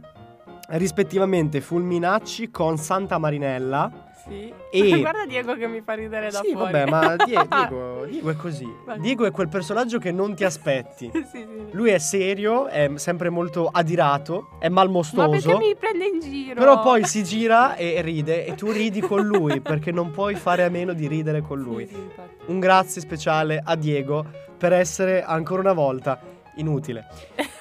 rispettivamente 0.69 1.61
Fulminacci 1.61 2.49
con 2.51 2.77
Santa 2.77 3.17
Marinella. 3.17 4.05
Sì. 4.27 4.51
E- 4.71 4.99
Guarda 4.99 5.25
Diego 5.25 5.55
che 5.55 5.67
mi 5.67 5.81
fa 5.81 5.93
ridere 5.93 6.29
da 6.29 6.41
sì, 6.43 6.51
fuori. 6.51 6.71
vabbè, 6.73 6.89
ma 6.89 7.15
Die- 7.23 7.47
Diego, 7.47 8.05
Diego 8.05 8.29
è 8.29 8.35
così. 8.35 8.67
Diego 8.99 9.25
è 9.25 9.31
quel 9.31 9.47
personaggio 9.47 9.99
che 9.99 10.11
non 10.11 10.35
ti 10.35 10.43
aspetti. 10.43 11.09
sì, 11.13 11.25
sì. 11.31 11.45
Lui 11.71 11.91
è 11.91 11.97
serio, 11.97 12.67
è 12.67 12.91
sempre 12.95 13.29
molto 13.29 13.69
adirato, 13.71 14.49
è 14.59 14.67
Ma 14.67 14.81
malmostoso. 14.83 15.29
perché 15.29 15.57
mi 15.57 15.75
prende 15.75 16.05
in 16.05 16.19
giro? 16.19 16.55
Però 16.55 16.81
poi 16.81 17.05
si 17.05 17.23
gira 17.23 17.75
e 17.75 18.01
ride 18.01 18.45
e 18.45 18.55
tu 18.55 18.69
ridi 18.71 18.99
con 18.99 19.25
lui 19.25 19.61
perché 19.61 19.91
non 19.91 20.11
puoi 20.11 20.35
fare 20.35 20.63
a 20.63 20.69
meno 20.69 20.91
di 20.93 21.07
ridere 21.07 21.41
con 21.41 21.59
lui. 21.59 21.87
Sì, 21.87 21.93
sì. 21.93 22.25
Un 22.47 22.59
grazie 22.59 22.99
speciale 22.99 23.61
a 23.63 23.75
Diego 23.75 24.25
per 24.57 24.73
essere 24.73 25.23
ancora 25.23 25.61
una 25.61 25.73
volta 25.73 26.19
inutile. 26.55 27.05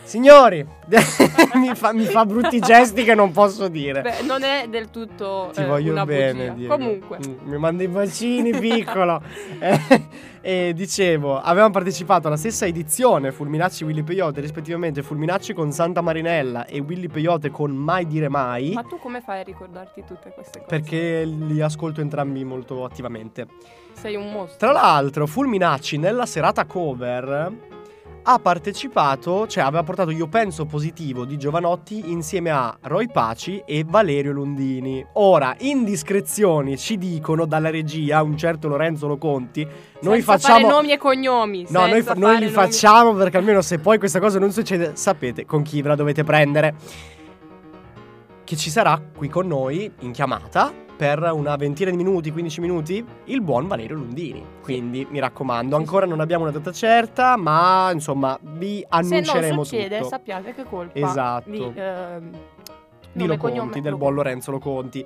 Signori, 0.07 0.64
mi, 1.55 1.75
fa, 1.75 1.92
mi 1.92 2.05
fa 2.05 2.25
brutti 2.25 2.61
gesti 2.61 3.03
che 3.03 3.16
non 3.16 3.33
posso 3.33 3.66
dire. 3.66 4.03
Beh, 4.03 4.23
non 4.23 4.45
è 4.45 4.69
del 4.69 4.88
tutto 4.88 5.51
Ti 5.53 5.62
eh, 5.62 5.66
voglio 5.66 6.05
bene. 6.05 6.55
Comunque. 6.69 7.19
Mm, 7.19 7.51
mi 7.51 7.59
manda 7.59 7.83
i 7.83 7.88
bacini, 7.88 8.57
piccolo. 8.57 9.21
Eh, 9.59 10.69
e 10.69 10.73
dicevo, 10.75 11.40
avevamo 11.40 11.73
partecipato 11.73 12.29
alla 12.29 12.37
stessa 12.37 12.66
edizione 12.66 13.33
Fulminacci 13.33 13.83
Willy 13.83 14.03
Peyote, 14.03 14.40
rispettivamente 14.40 15.03
Fulminacci 15.03 15.55
con 15.55 15.73
Santa 15.73 16.03
Marinella 16.03 16.66
e 16.66 16.79
Willy 16.79 17.09
Peyote 17.09 17.51
con 17.51 17.73
Mai 17.73 18.07
dire 18.07 18.29
mai. 18.29 18.73
Ma 18.75 18.83
tu 18.83 18.99
come 18.99 19.21
fai 19.21 19.40
a 19.40 19.42
ricordarti 19.42 20.05
tutte 20.07 20.31
queste 20.33 20.61
cose? 20.61 20.69
Perché 20.69 21.25
li 21.25 21.61
ascolto 21.61 22.01
entrambi 22.01 22.45
molto 22.45 22.85
attivamente. 22.85 23.47
Sei 23.95 24.14
un 24.14 24.31
mostro. 24.31 24.59
Tra 24.59 24.73
l'altro, 24.73 25.27
Fulminacci 25.27 25.97
nella 25.97 26.27
serata 26.27 26.64
cover 26.64 27.75
ha 28.29 28.39
partecipato, 28.41 29.47
cioè 29.47 29.62
aveva 29.62 29.85
portato 29.85 30.11
Io 30.11 30.27
penso 30.27 30.65
positivo 30.65 31.25
di 31.25 31.39
Giovanotti 31.39 32.11
insieme 32.11 32.51
a 32.51 32.77
Roy 32.83 33.09
Paci 33.09 33.62
e 33.65 33.85
Valerio 33.87 34.33
Londini. 34.33 35.05
Ora, 35.15 35.55
indiscrezioni 35.59 36.77
ci 36.77 36.99
dicono 36.99 37.47
dalla 37.47 37.71
regia, 37.71 38.23
un 38.23 38.37
certo 38.37 38.67
Lorenzo 38.67 39.07
Loconti, 39.07 39.67
noi 40.01 40.23
Senza 40.23 40.39
facciamo 40.39 40.69
nomi 40.69 40.91
e 40.91 40.99
cognomi. 40.99 41.67
No, 41.69 41.87
noi, 41.87 42.03
fa- 42.03 42.15
noi 42.15 42.35
li 42.35 42.41
nomi- 42.41 42.53
facciamo 42.53 43.12
perché 43.12 43.37
almeno 43.37 43.62
se 43.62 43.79
poi 43.79 43.99
questa 43.99 44.19
cosa 44.19 44.41
non 44.41 44.51
succede, 44.51 44.97
sapete 44.97 45.45
con 45.45 45.62
chi 45.62 45.81
ve 45.81 45.89
la 45.89 45.95
dovete 45.95 46.25
prendere. 46.25 46.75
Che 48.43 48.57
ci 48.57 48.71
sarà 48.71 49.01
qui 49.17 49.29
con 49.29 49.47
noi 49.47 49.91
in 50.01 50.11
chiamata 50.11 50.85
per 50.97 51.31
una 51.33 51.57
ventina 51.57 51.91
di 51.91 51.97
minuti, 51.97 52.31
15 52.31 52.61
minuti, 52.61 53.05
il 53.25 53.41
buon 53.43 53.67
Valerio 53.67 53.97
Lundini. 53.97 54.43
Quindi 54.63 55.07
mi 55.11 55.19
raccomando, 55.19 55.77
ancora 55.77 56.07
non 56.07 56.21
abbiamo 56.21 56.45
una 56.45 56.53
data 56.53 56.73
certa, 56.73 57.37
ma 57.37 57.91
insomma 57.93 58.39
vi 58.41 58.79
Se 58.79 58.87
annunceremo 58.89 59.55
non 59.57 59.65
succede, 59.67 59.97
tutto. 59.99 60.09
sappiate 60.09 60.55
che 60.55 60.65
colpa 60.65 60.99
Esatto. 60.99 61.51
di, 61.51 61.73
ehm, 61.75 62.31
di 63.13 63.27
Loconti, 63.27 63.59
cognome, 63.59 63.81
del 63.81 63.97
buon 63.97 64.15
Lorenzo 64.15 64.51
Loconti. 64.51 65.05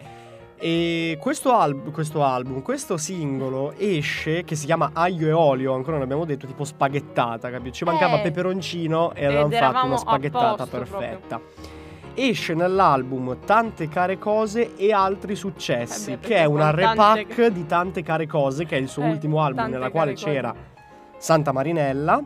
E 0.63 1.17
questo, 1.19 1.55
alb- 1.55 1.91
questo 1.91 2.23
album, 2.23 2.61
questo 2.61 2.99
singolo 2.99 3.73
esce 3.79 4.45
che 4.45 4.55
si 4.57 4.67
chiama 4.67 4.91
Aglio 4.93 5.27
e 5.27 5.33
Olio, 5.33 5.73
ancora 5.75 5.95
non 5.95 6.03
abbiamo 6.05 6.27
detto, 6.27 6.47
tipo 6.47 6.65
spaghettata, 6.65 7.51
capito? 7.51 7.75
Ci 7.75 7.85
mancava 7.85 8.19
Eh. 8.19 8.23
peperoncino 8.23 9.15
e 9.15 9.25
avevamo 9.25 9.51
fatto 9.51 9.87
una 9.87 9.97
spaghettata 9.97 10.67
perfetta. 10.67 11.41
Esce 12.15 12.55
nell'album 12.55 13.39
Tante 13.45 13.89
care 13.89 14.19
cose 14.19 14.75
e 14.77 14.93
altri 14.93 15.35
successi, 15.37 16.13
Eh 16.13 16.17
beh, 16.19 16.27
che 16.27 16.37
è 16.37 16.45
una 16.45 16.73
tante 16.73 16.85
repack 17.25 17.47
di 17.49 17.67
Tante 17.67 18.03
care 18.03 18.27
cose, 18.27 18.67
che 18.67 18.77
è 18.77 18.81
il 18.81 18.89
suo 18.89 19.05
Eh, 19.05 19.09
ultimo 19.11 19.43
album 19.43 19.69
nella 19.71 19.91
quale 19.91 20.13
cose. 20.13 20.25
c'era 20.25 20.55
Santa 21.17 21.53
Marinella. 21.53 22.23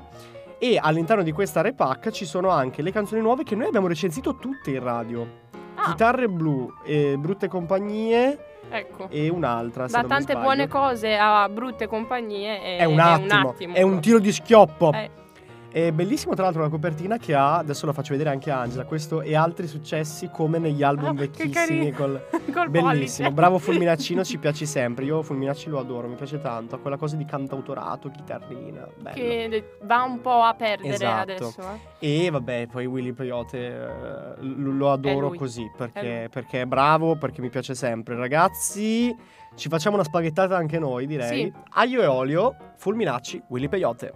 E 0.59 0.79
all'interno 0.81 1.23
di 1.23 1.33
questa 1.33 1.61
repack 1.61 2.11
ci 2.11 2.25
sono 2.25 2.49
anche 2.49 2.81
le 2.81 2.91
canzoni 2.91 3.21
nuove 3.21 3.43
che 3.43 3.55
noi 3.55 3.67
abbiamo 3.67 3.87
recensito 3.87 4.37
tutte 4.37 4.71
in 4.71 4.83
radio. 4.83 5.27
Ah, 5.75 5.91
Chitarre 5.91 6.29
blu, 6.29 6.73
e 6.85 7.17
brutte 7.19 7.49
compagnie 7.49 8.39
ecco. 8.71 9.09
e 9.11 9.29
un'altra. 9.29 9.87
Da 9.87 10.05
tante 10.05 10.35
buone 10.35 10.67
cose 10.69 11.15
a 11.17 11.47
brutte 11.51 11.87
compagnie 11.87 12.61
è, 12.63 12.79
È 12.79 12.85
un 12.85 12.99
attimo, 13.01 13.51
attimo. 13.51 13.75
è 13.75 13.83
un 13.83 14.01
tiro 14.01 14.19
di 14.19 14.33
schioppo. 14.33 14.93
Eh, 14.93 15.11
È 15.75 15.91
bellissimo, 15.91 16.35
tra 16.35 16.45
l'altro, 16.45 16.63
la 16.63 16.69
copertina 16.69 17.19
che 17.19 17.35
ha. 17.35 17.57
Adesso 17.57 17.85
la 17.85 17.93
faccio 17.93 18.13
vedere 18.13 18.31
anche 18.31 18.49
a 18.49 18.61
Angela. 18.61 18.85
Questo 18.85 19.23
e 19.23 19.35
altri 19.35 19.67
successi 19.67 20.29
come 20.33 20.61
negli 20.61 20.85
album 20.85 21.09
Ah, 21.09 21.13
vecchissimi. 21.15 21.91
Col... 21.91 22.25
col 22.55 22.71
Bellissimo, 22.71 23.27
pollice. 23.27 23.31
bravo 23.33 23.59
Fulminaccino, 23.59 24.23
ci 24.23 24.39
piaci 24.39 24.67
sempre. 24.67 25.05
Io 25.05 25.21
Fulminacci 25.25 25.69
lo 25.69 25.81
adoro, 25.81 26.07
mi 26.07 26.15
piace 26.15 26.39
tanto. 26.41 26.77
Ha 26.77 26.79
quella 26.79 26.97
cosa 26.97 27.17
di 27.17 27.25
cantautorato, 27.25 28.09
chitarrina. 28.09 28.87
Bello. 29.01 29.17
Che 29.17 29.79
va 29.83 30.05
un 30.05 30.21
po' 30.21 30.43
a 30.43 30.55
perdere 30.55 30.95
Esatto. 30.95 31.33
adesso. 31.33 31.61
eh. 31.99 32.25
E 32.25 32.31
vabbè, 32.31 32.69
poi 32.71 32.87
Willy 32.87 33.11
Peyote 33.13 33.59
eh, 33.59 34.35
lo, 34.43 34.93
adoro 34.93 35.33
così 35.33 35.65
È 35.65 35.77
perché, 35.77 36.19
lui. 36.21 36.29
perché 36.29 36.61
è 36.61 36.67
bravo, 36.67 37.17
perché 37.17 37.41
mi 37.41 37.49
piace 37.51 37.75
sempre. 37.75 38.15
Ragazzi, 38.15 39.13
ci 39.57 39.69
facciamo 39.69 39.97
una 39.97 40.05
spaghettata 40.05 40.57
anche 40.57 40.79
noi, 40.79 41.09
direi. 41.09 41.43
Sì. 41.47 41.53
Aglio 41.71 42.01
e 42.01 42.07
olio, 42.07 42.55
Fulminacci, 42.77 43.43
Willy 43.49 43.67
Peyote. 43.67 44.13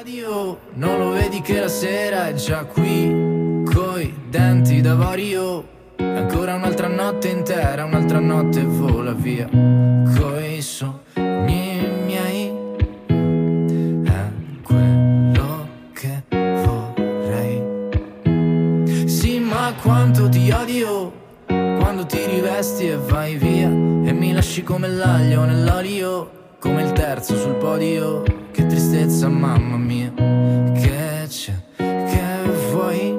Spegni 0.00 0.20
la 0.20 0.28
radio 0.30 0.30
io, 0.30 0.58
non 0.74 0.98
lo 0.98 1.10
vedi 1.10 1.42
che 1.42 1.60
la 1.60 1.68
sera 1.68 2.28
è 2.28 2.34
già 2.34 2.64
qui, 2.64 3.64
coi 3.70 4.14
denti 4.28 4.80
d'avorio. 4.80 5.66
Ancora 5.96 6.54
un'altra 6.54 6.88
notte 6.88 7.28
intera, 7.28 7.84
un'altra 7.84 8.18
notte 8.18 8.62
vola 8.62 9.12
via, 9.12 9.46
coi 9.48 10.62
sogni 10.62 11.86
miei. 12.06 12.50
È 14.04 14.30
quello 14.62 15.68
che 15.92 16.22
vorrei. 16.64 17.62
Sì, 19.06 19.38
ma 19.38 19.74
quanto 19.82 20.28
ti 20.30 20.50
odio 20.50 21.12
quando 21.46 22.06
ti 22.06 22.24
rivesti 22.24 22.88
e 22.88 22.96
vai 22.96 23.34
via 23.36 23.68
e 23.68 24.12
mi 24.12 24.32
lasci 24.32 24.62
come 24.62 24.88
l'aglio 24.88 25.44
nell'olio, 25.44 26.30
come 26.58 26.84
il 26.84 26.92
terzo 26.92 27.36
sul 27.36 27.56
podio. 27.56 28.39
Tristezza, 28.90 29.28
mamma 29.28 29.76
mia, 29.76 30.12
che 30.74 31.24
c'è, 31.28 31.52
che 31.76 32.50
vuoi? 32.72 33.16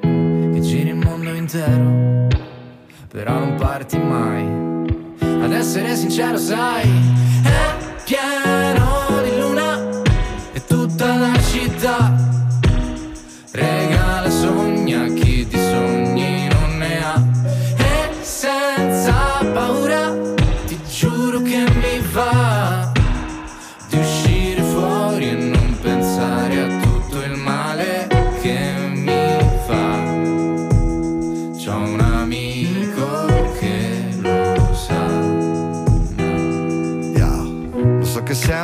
Che 0.00 0.60
giri 0.60 0.88
il 0.88 0.96
mondo 0.96 1.32
intero, 1.32 2.26
però 3.06 3.38
non 3.38 3.54
parti 3.54 3.98
mai. 3.98 4.44
Ad 5.20 5.52
essere 5.52 5.94
sincero, 5.94 6.36
sai, 6.36 6.90
è 7.44 8.02
pieno 8.04 9.22
di 9.22 9.38
luna 9.38 10.02
e 10.54 10.64
tutta 10.66 11.14
la 11.14 11.38
città 11.40 12.21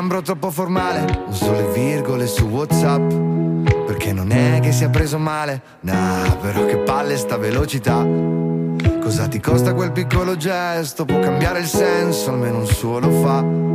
sembro 0.08 0.22
troppo 0.22 0.50
formale, 0.50 1.24
uso 1.28 1.52
le 1.52 1.70
virgole 1.70 2.26
su 2.26 2.46
WhatsApp. 2.46 3.12
Perché 3.84 4.14
non 4.14 4.30
è 4.30 4.58
che 4.62 4.72
sia 4.72 4.88
preso 4.88 5.18
male, 5.18 5.60
nah, 5.80 6.34
però 6.40 6.64
che 6.64 6.78
palle 6.78 7.18
sta 7.18 7.36
velocità. 7.36 8.06
Cosa 9.02 9.28
ti 9.28 9.38
costa 9.38 9.74
quel 9.74 9.92
piccolo 9.92 10.34
gesto? 10.38 11.04
Può 11.04 11.18
cambiare 11.18 11.60
il 11.60 11.66
senso, 11.66 12.30
almeno 12.30 12.60
un 12.60 12.66
suo 12.66 12.98
lo 13.00 13.10
fa. 13.20 13.67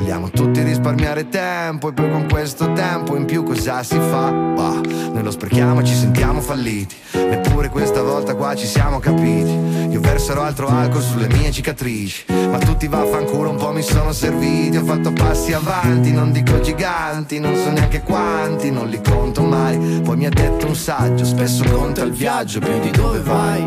Vogliamo 0.00 0.30
tutti 0.30 0.62
risparmiare 0.62 1.28
tempo 1.28 1.90
e 1.90 1.92
poi 1.92 2.10
con 2.10 2.26
questo 2.26 2.72
tempo 2.72 3.16
in 3.16 3.26
più 3.26 3.42
cosa 3.42 3.82
si 3.82 3.96
fa? 3.96 4.30
Bah, 4.30 4.80
noi 5.12 5.22
lo 5.22 5.30
sprechiamo 5.30 5.80
e 5.80 5.84
ci 5.84 5.92
sentiamo 5.92 6.40
falliti. 6.40 6.96
Neppure 7.12 7.68
questa 7.68 8.00
volta 8.00 8.34
qua 8.34 8.54
ci 8.54 8.64
siamo 8.64 8.98
capiti. 8.98 9.50
Io 9.90 10.00
verserò 10.00 10.40
altro 10.40 10.68
alcol 10.68 11.02
sulle 11.02 11.28
mie 11.28 11.50
cicatrici. 11.52 12.32
Ma 12.50 12.56
tutti 12.56 12.88
vaffanculo 12.88 13.50
un 13.50 13.56
po' 13.56 13.72
mi 13.72 13.82
sono 13.82 14.12
serviti. 14.12 14.78
Ho 14.78 14.84
fatto 14.84 15.12
passi 15.12 15.52
avanti, 15.52 16.12
non 16.12 16.32
dico 16.32 16.58
giganti, 16.60 17.38
non 17.38 17.54
so 17.54 17.70
neanche 17.70 18.00
quanti, 18.00 18.70
non 18.70 18.88
li 18.88 19.02
conto 19.06 19.42
mai. 19.42 20.00
Poi 20.02 20.16
mi 20.16 20.24
ha 20.24 20.30
detto 20.30 20.66
un 20.66 20.76
saggio, 20.76 21.26
spesso 21.26 21.62
conta 21.70 22.02
il 22.02 22.12
viaggio 22.12 22.58
più 22.60 22.80
di 22.80 22.90
dove 22.90 23.20
vai. 23.20 23.62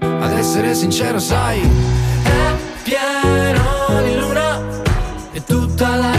Ad 0.00 0.32
essere 0.32 0.74
sincero, 0.74 1.20
sai, 1.20 1.60
è 1.60 2.52
pieno 2.82 3.45
e 5.76 5.78
tutta 5.78 5.96
la 5.96 6.15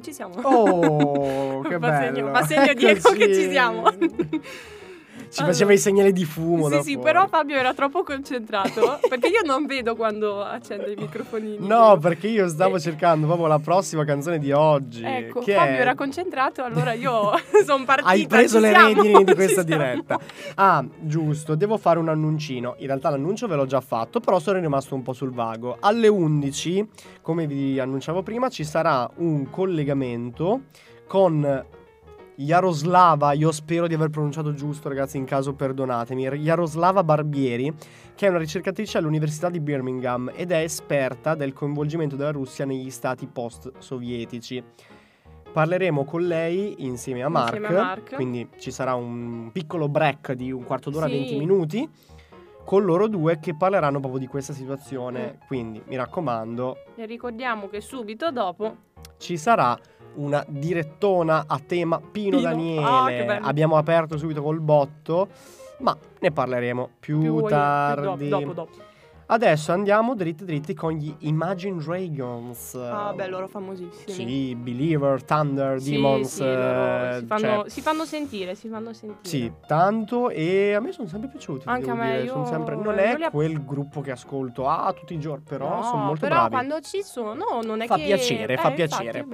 ci 0.00 0.12
siamo. 0.12 0.34
Oh, 0.42 1.60
che 1.62 1.78
segno- 2.00 2.24
bello. 2.24 2.34
fa 2.34 2.44
segno 2.46 2.72
Diego 2.74 3.10
che 3.12 3.34
ci 3.34 3.50
siamo. 3.50 3.82
Ci 5.38 5.44
faceva 5.44 5.72
i 5.72 5.78
segnali 5.78 6.12
di 6.12 6.24
fumo 6.24 6.68
Sì, 6.68 6.82
sì, 6.82 6.92
fuori. 6.94 6.98
però 7.12 7.26
Fabio 7.28 7.56
era 7.56 7.72
troppo 7.74 8.02
concentrato 8.02 8.98
perché 9.08 9.28
io 9.28 9.42
non 9.44 9.66
vedo 9.66 9.94
quando 9.94 10.42
accende 10.42 10.92
i 10.92 10.96
microfonini. 10.96 11.66
No, 11.66 11.96
perché 11.98 12.26
io 12.28 12.48
stavo 12.48 12.78
cercando 12.80 13.26
proprio 13.26 13.46
la 13.46 13.58
prossima 13.60 14.04
canzone 14.04 14.38
di 14.38 14.50
oggi. 14.52 15.02
Ecco, 15.04 15.40
Fabio 15.42 15.54
è- 15.76 15.80
era 15.80 15.94
concentrato, 15.94 16.62
allora 16.64 16.92
io 16.92 17.30
sono 17.64 17.84
partita. 17.84 18.08
Hai 18.08 18.26
preso 18.26 18.58
le 18.58 18.70
siamo, 18.70 19.02
redini 19.02 19.24
di 19.24 19.34
questa 19.36 19.62
diretta. 19.62 20.18
Ah, 20.56 20.84
giusto, 21.00 21.54
devo 21.54 21.76
fare 21.78 21.98
un 21.98 22.08
annuncino. 22.08 22.74
In 22.78 22.86
realtà 22.86 23.10
l'annuncio 23.10 23.46
ve 23.46 23.54
l'ho 23.56 23.66
già 23.66 23.80
fatto, 23.80 24.20
però 24.20 24.38
sono 24.40 24.58
rimasto 24.58 24.94
un 24.94 25.02
po' 25.02 25.12
sul 25.12 25.30
vago. 25.32 25.76
Alle 25.80 26.08
11, 26.08 26.88
come 27.22 27.46
vi 27.46 27.78
annunciavo 27.78 28.22
prima, 28.22 28.48
ci 28.48 28.64
sarà 28.64 29.08
un 29.16 29.48
collegamento 29.50 30.62
con 31.06 31.64
Jaroslava, 32.40 33.32
io 33.32 33.50
spero 33.50 33.88
di 33.88 33.94
aver 33.94 34.10
pronunciato 34.10 34.54
giusto, 34.54 34.88
ragazzi, 34.88 35.16
in 35.16 35.24
caso 35.24 35.54
perdonatemi. 35.54 36.24
Jaroslava 36.28 37.02
Barbieri, 37.02 37.74
che 38.14 38.26
è 38.26 38.28
una 38.28 38.38
ricercatrice 38.38 38.96
all'Università 38.96 39.50
di 39.50 39.58
Birmingham 39.58 40.30
ed 40.32 40.52
è 40.52 40.58
esperta 40.62 41.34
del 41.34 41.52
coinvolgimento 41.52 42.14
della 42.14 42.30
Russia 42.30 42.64
negli 42.64 42.90
stati 42.90 43.26
post-sovietici. 43.26 44.62
Parleremo 45.52 46.04
con 46.04 46.22
lei 46.28 46.84
insieme 46.84 47.24
a 47.24 47.28
Mark, 47.28 47.54
Insieme 47.56 47.76
a 47.76 47.82
Mark. 47.82 48.14
quindi 48.14 48.48
ci 48.58 48.70
sarà 48.70 48.94
un 48.94 49.50
piccolo 49.52 49.88
break 49.88 50.34
di 50.34 50.52
un 50.52 50.62
quarto 50.62 50.90
d'ora, 50.90 51.06
Sì. 51.06 51.12
20 51.14 51.36
minuti, 51.38 51.90
con 52.64 52.84
loro 52.84 53.08
due 53.08 53.40
che 53.40 53.56
parleranno 53.56 53.98
proprio 53.98 54.20
di 54.20 54.28
questa 54.28 54.52
Mm. 54.52 54.56
situazione. 54.56 55.38
Quindi 55.48 55.82
mi 55.88 55.96
raccomando, 55.96 56.76
E 56.94 57.04
ricordiamo 57.04 57.66
che 57.68 57.80
subito 57.80 58.30
dopo 58.30 58.76
ci 59.16 59.36
sarà 59.36 59.76
una 60.18 60.44
direttona 60.46 61.44
a 61.46 61.58
tema 61.64 61.98
Pino, 62.00 62.36
Pino. 62.36 62.40
Daniele. 62.40 63.36
Ah. 63.38 63.46
Abbiamo 63.46 63.76
aperto 63.76 64.16
subito 64.18 64.42
col 64.42 64.60
botto, 64.60 65.28
ma 65.78 65.96
ne 66.20 66.30
parleremo 66.30 66.90
più, 66.98 67.20
più, 67.20 67.36
più 67.36 67.46
tardi. 67.46 68.28
dopo, 68.28 68.44
dopo, 68.44 68.52
dopo. 68.52 68.86
Adesso 69.30 69.72
andiamo 69.72 70.14
dritti 70.14 70.46
dritti 70.46 70.72
con 70.72 70.92
gli 70.92 71.14
Imagine 71.18 71.82
Dragons. 71.82 72.74
Ah, 72.76 73.12
beh, 73.12 73.26
loro 73.26 73.46
famosissimi. 73.46 74.10
Sì, 74.26 74.54
Believer, 74.54 75.22
Thunder, 75.22 75.78
Sì, 75.82 75.90
Demons. 75.90 76.34
sì, 76.34 76.42
eh, 76.44 77.16
si, 77.20 77.26
fanno, 77.26 77.40
cioè, 77.40 77.68
si 77.68 77.80
fanno 77.82 78.04
sentire, 78.06 78.54
si 78.54 78.68
fanno 78.70 78.94
sentire. 78.94 79.28
sì, 79.28 79.52
tanto 79.66 80.30
e 80.30 80.72
a 80.72 80.80
me 80.80 80.92
sono 80.92 81.08
sempre 81.08 81.28
piaciuti. 81.28 81.68
Anche 81.68 81.90
a 81.90 81.94
me, 81.94 82.22
io 82.22 82.32
sono 82.32 82.46
sempre- 82.46 82.74
non 82.76 82.98
è 82.98 83.16
li 83.18 83.26
quel 83.30 83.62
gruppo 83.66 84.00
che 84.00 84.12
ascolto 84.12 84.66
ah, 84.66 84.90
tutti 84.94 85.12
i 85.12 85.20
giorni, 85.20 85.44
però 85.46 85.76
No, 85.76 85.82
sono 85.82 86.04
molto 86.04 86.20
però 86.20 86.34
bravi. 86.36 86.50
quando 86.50 86.80
ci 86.80 87.02
sono 87.02 87.60
non 87.62 87.82
è 87.82 87.86
Fa 87.86 87.96
che... 87.96 88.04
piacere, 88.04 88.54
eh, 88.54 88.56
fa 88.56 88.70
infatti, 88.70 88.74
piacere. 88.76 89.26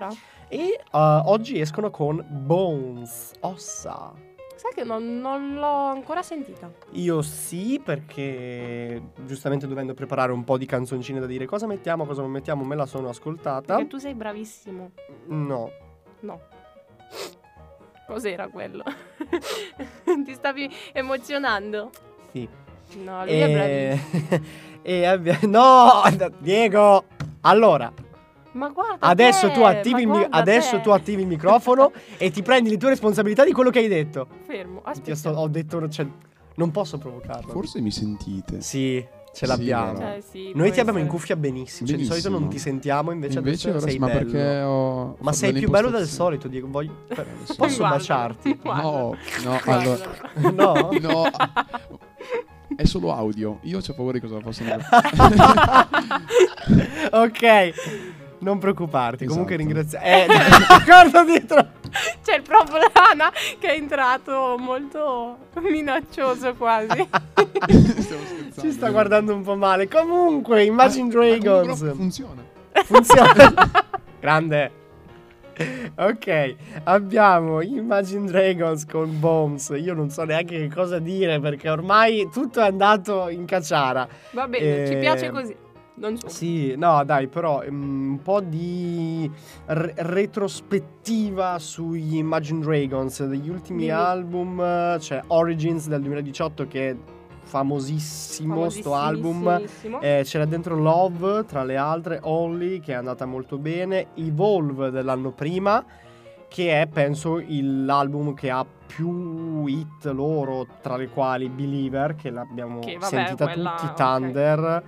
E 0.54 0.78
eh, 0.78 0.78
oggi 0.92 1.58
escono 1.58 1.90
con 1.90 2.24
Bones, 2.28 3.32
ossa. 3.40 4.12
Sai 4.54 4.72
che 4.72 4.84
non, 4.84 5.18
non 5.20 5.54
l'ho 5.56 5.86
ancora 5.86 6.22
sentita. 6.22 6.70
Io 6.92 7.22
sì, 7.22 7.80
perché 7.84 9.02
giustamente 9.26 9.66
dovendo 9.66 9.94
preparare 9.94 10.30
un 10.30 10.44
po' 10.44 10.56
di 10.56 10.64
canzoncine 10.64 11.18
da 11.18 11.26
dire 11.26 11.44
cosa 11.44 11.66
mettiamo, 11.66 12.06
cosa 12.06 12.22
non 12.22 12.30
mettiamo, 12.30 12.62
me 12.62 12.76
la 12.76 12.86
sono 12.86 13.08
ascoltata. 13.08 13.74
Perché 13.74 13.88
tu 13.90 13.98
sei 13.98 14.14
bravissimo. 14.14 14.92
No. 15.26 15.70
No. 16.20 16.40
Cos'era 18.06 18.46
quello? 18.46 18.84
Ti 20.24 20.34
stavi 20.34 20.70
emozionando? 20.92 21.90
Sì. 22.30 22.48
No, 23.02 23.24
lui 23.24 23.32
è 23.32 23.44
E, 23.44 23.98
bravissimo. 23.98 24.44
e 24.82 25.04
abbia- 25.04 25.38
No, 25.48 26.02
Diego. 26.38 27.04
Allora, 27.40 27.92
Ma 28.54 28.68
guarda 28.70 29.06
adesso 29.06 29.48
te, 29.48 29.52
tu 29.54 29.60
attivi 29.62 29.94
ma 29.94 30.00
il 30.00 30.06
mi- 30.08 30.16
guarda 30.18 30.36
adesso 30.36 30.80
tu 30.80 30.90
attivi 30.90 31.22
il 31.22 31.28
microfono 31.28 31.92
e 32.18 32.30
ti 32.30 32.42
prendi 32.42 32.70
le 32.70 32.76
tue 32.76 32.90
responsabilità 32.90 33.44
di 33.44 33.52
quello 33.52 33.70
che 33.70 33.80
hai 33.80 33.88
detto. 33.88 34.26
Fermo, 34.46 34.80
aspetta. 34.84 35.14
sto- 35.16 35.30
ho 35.30 35.48
detto 35.48 35.88
cioè, 35.88 36.06
non 36.56 36.70
posso 36.70 36.98
provocarlo. 36.98 37.50
Forse 37.50 37.80
mi 37.80 37.90
sentite. 37.90 38.60
Sì, 38.60 39.04
ce 39.32 39.32
Sì, 39.32 39.46
l'abbiamo. 39.46 39.92
però. 39.94 40.06
Cioè, 40.12 40.20
sì, 40.20 40.52
Noi 40.54 40.70
ti 40.70 40.78
abbiamo 40.78 41.00
in 41.00 41.08
cuffia 41.08 41.34
benissimo, 41.34 41.88
cioè 41.88 41.98
di 41.98 42.04
solito 42.04 42.28
non 42.28 42.42
Benissimo. 42.42 42.62
ti 42.64 42.70
sentiamo, 42.70 43.10
invece, 43.10 43.38
Invece 43.38 43.68
adesso 43.70 43.82
ora 43.84 43.90
sei 43.90 43.98
ma 43.98 44.06
bello. 44.06 44.18
perché 44.30 44.60
ho 44.60 45.16
Ma 45.18 45.32
sei 45.32 45.52
più 45.52 45.68
bello 45.68 45.90
del 45.90 46.06
solito, 46.06 46.46
Diego. 46.46 46.68
Voglio... 46.70 46.94
sì. 47.42 47.56
Posso 47.56 47.76
Guarda, 47.78 47.96
baciarti? 47.96 48.58
guarda. 48.62 48.82
No, 48.82 49.16
no, 49.42 49.60
allora 49.64 50.10
No? 50.52 50.90
no. 51.00 51.24
È 52.76 52.84
solo 52.84 53.12
audio. 53.12 53.58
Io 53.62 53.78
ho 53.78 53.94
paura 53.94 54.12
di 54.12 54.20
cosa 54.20 54.38
possano 54.38 54.76
ok, 57.10 57.72
non 58.44 58.58
preoccuparti. 58.58 59.24
Comunque 59.26 59.54
Esatto. 59.56 59.68
ringrazio. 59.72 59.98
Eh, 60.00 60.26
guarda 60.84 61.24
dietro. 61.24 61.66
C'è 62.24 62.36
il 62.36 62.42
proprio 62.42 62.78
Lana 62.92 63.30
che 63.58 63.68
è 63.68 63.72
entrato 63.76 64.56
molto 64.58 65.38
minaccioso 65.60 66.54
quasi. 66.54 67.08
Ci 68.60 68.70
sta 68.72 68.90
guardando 68.90 69.34
un 69.34 69.42
po' 69.42 69.56
male. 69.56 69.88
Comunque, 69.88 70.64
Imagine 70.64 71.08
Ma- 71.08 71.14
ma 71.14 71.20
comunque 71.20 71.38
Dragons. 71.40 71.80
però 71.80 71.94
funziona. 71.94 72.42
Funziona. 72.84 73.54
Grande. 74.20 74.82
Ok, 75.96 76.54
abbiamo 76.82 77.60
Imagine 77.62 78.26
Dragons 78.28 78.84
con 78.86 79.20
Bones. 79.20 79.72
Io 79.76 79.94
non 79.94 80.10
so 80.10 80.24
neanche 80.24 80.58
che 80.58 80.74
cosa 80.74 80.98
dire 80.98 81.38
perché 81.38 81.70
ormai 81.70 82.28
tutto 82.32 82.60
è 82.60 82.64
andato 82.66 83.28
in 83.28 83.44
cacciara. 83.44 84.08
Va 84.32 84.48
bene, 84.48 84.86
ci 84.88 84.94
Eh, 84.94 84.98
piace 84.98 85.30
così. 85.30 85.54
Non 85.96 86.18
so. 86.18 86.28
Sì, 86.28 86.74
no, 86.76 87.04
dai, 87.04 87.28
però 87.28 87.62
mm, 87.70 88.10
un 88.10 88.22
po' 88.22 88.40
di 88.40 89.30
re- 89.66 89.94
retrospettiva 89.96 91.58
sugli 91.60 92.16
Imagine 92.16 92.60
Dragons 92.64 93.24
degli 93.26 93.48
ultimi 93.48 93.80
Dimmi. 93.82 93.90
album. 93.90 94.98
C'è 94.98 95.22
Origins 95.28 95.86
del 95.86 96.00
2018 96.02 96.66
che 96.66 96.90
è 96.90 96.96
famosissimo 97.44 98.68
sto 98.70 98.94
album. 98.94 99.62
Eh, 100.00 100.22
c'era 100.24 100.44
dentro 100.46 100.76
Love, 100.76 101.44
tra 101.44 101.62
le 101.62 101.76
altre, 101.76 102.18
Only, 102.22 102.80
che 102.80 102.92
è 102.92 102.96
andata 102.96 103.24
molto 103.26 103.58
bene, 103.58 104.08
Evolve 104.14 104.90
dell'anno 104.90 105.30
prima, 105.30 105.84
che 106.48 106.80
è, 106.80 106.86
penso, 106.88 107.38
il- 107.38 107.84
l'album 107.84 108.34
che 108.34 108.50
ha 108.50 108.64
più 108.86 109.66
hit 109.66 110.06
loro, 110.06 110.66
tra 110.82 110.96
le 110.96 111.08
quali 111.08 111.48
Believer, 111.48 112.16
che 112.16 112.30
l'abbiamo 112.30 112.80
Che, 112.80 112.94
vabbè, 112.98 113.06
sentita 113.06 113.44
quella- 113.46 113.74
tutti. 113.78 113.92
Thunder, 113.94 114.82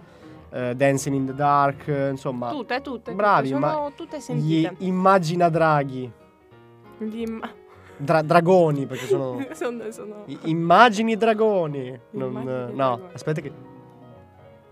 eh, 0.50 0.74
Dancing 0.74 1.14
in 1.16 1.26
the 1.26 1.34
Dark, 1.34 1.86
eh, 1.88 2.10
insomma, 2.10 2.50
Tutte, 2.50 2.80
tutte, 2.80 3.12
bravi, 3.12 3.48
tutte, 3.48 3.60
ma 3.60 3.72
sono 3.72 3.92
tutte 3.94 4.16
gli 4.18 4.20
sentite. 4.20 4.74
Immagina 4.78 5.48
Draghi, 5.48 6.10
Gli 6.98 7.20
im- 7.20 7.40
Dra- 7.98 8.20
dragoni, 8.22 8.84
perché 8.86 9.06
sono... 9.06 9.44
sono, 9.54 9.90
sono- 9.90 10.22
i- 10.26 10.38
Immagini 10.44 11.16
dragoni. 11.16 11.98
Non, 12.10 12.28
Immagini 12.30 12.52
no, 12.52 12.70
dragoni. 12.74 13.08
aspetta 13.14 13.40
che... 13.40 13.52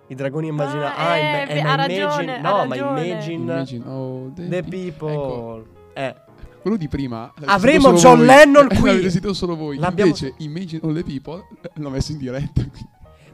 I 0.09 0.15
dragoni 0.15 0.49
immagina... 0.49 0.95
Ah, 0.95 1.11
Ah, 1.13 1.17
eh, 1.17 1.21
imma- 1.21 1.47
eh, 1.53 1.63
ma 1.63 1.73
ha 1.73 1.75
ragione, 1.77 2.03
imagine- 2.03 2.37
ha 2.37 2.41
No, 2.51 2.57
ma 2.67 2.75
ragione. 2.75 3.07
imagine... 3.07 3.35
Imagine, 3.43 3.89
oh, 3.89 4.31
the, 4.35 4.49
The 4.49 4.63
pe- 4.63 4.69
people. 4.69 5.11
Ecco, 5.13 5.65
Eh. 5.95 6.15
quello 6.61 6.77
di 6.77 6.89
prima. 6.89 7.33
Avremo 7.47 7.93
John 7.95 8.19
voi. 8.19 8.27
Lennon 8.27 8.69
qui. 8.77 8.77
L'avete 8.89 9.11
sentito 9.11 9.33
solo 9.33 9.57
voi. 9.57 9.79
L'abbiamo- 9.79 10.11
Invece, 10.11 10.35
Imagine 10.39 10.81
all 10.85 10.95
the 10.95 11.03
people 11.05 11.47
l'ho 11.75 11.89
messo 11.91 12.13
in 12.13 12.19
diretta. 12.19 12.63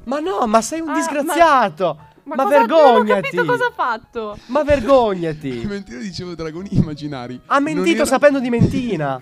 Ma 0.04 0.20
no, 0.20 0.46
ma 0.46 0.60
sei 0.62 0.78
un 0.80 0.90
Ah, 0.90 0.94
disgraziato. 0.94 1.96
Ma, 1.98 2.08
Ma, 2.36 2.44
cosa, 2.44 2.58
Non 2.64 2.70
ho 2.70 2.76
vergognati. 3.02 3.22
capito 3.22 3.44
cosa 3.44 3.66
ha 3.66 3.72
fatto. 3.74 4.38
Ma 4.46 4.62
vergognati. 4.62 5.64
Mentre 5.68 5.94
io 5.96 6.00
dicevo 6.02 6.34
dragoni 6.34 6.68
immaginari. 6.72 7.40
ha 7.46 7.58
mentito 7.60 7.96
era- 7.96 8.04
sapendo 8.06 8.38
di 8.40 8.50
mentina. 8.50 9.20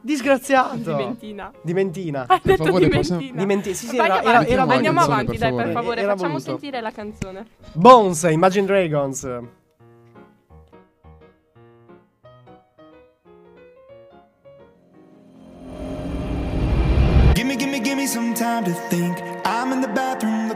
Disgraziato. 0.00 0.76
Di 0.76 0.94
mentina. 0.94 1.52
Di 1.60 1.74
mentina. 1.74 2.20
Hai 2.26 2.40
Per 2.40 2.52
detto 2.52 2.64
favore, 2.64 2.84
di 2.88 2.96
possiamo- 2.96 3.20
mentina. 3.20 3.40
Di 3.40 3.46
menti- 3.46 3.74
sì, 3.74 3.86
sì, 3.88 3.96
era, 3.96 4.04
avanti, 4.20 4.28
era, 4.28 4.46
era 4.46 4.62
Andiamo 4.62 4.98
canzone, 5.00 5.00
avanti, 5.20 5.38
per 5.38 5.38
dai, 5.38 5.48
per 5.50 5.58
favore. 5.58 5.72
favore. 5.72 6.00
Era 6.00 6.10
Facciamo 6.12 6.28
voluto. 6.32 6.50
sentire 6.50 6.80
la 6.80 6.90
canzone. 6.92 7.46
Bones, 7.72 8.22
Imagine 8.30 8.66
Dragons. 8.66 9.26
Gimme, 17.34 17.56
gimme, 17.56 17.80
gimme 17.80 18.06
some 18.06 18.32
time 18.34 18.64
to 18.64 18.72
think. 18.88 19.18
I'm 19.44 19.72
in 19.72 19.80
the 19.80 19.88
bathroom 19.88 20.37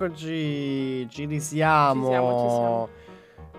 Eccoci, 0.00 1.08
ci 1.10 1.24
risiamo. 1.24 2.04
Ci 2.04 2.10
siamo, 2.10 2.30
ci 2.30 2.54
siamo. 2.54 2.88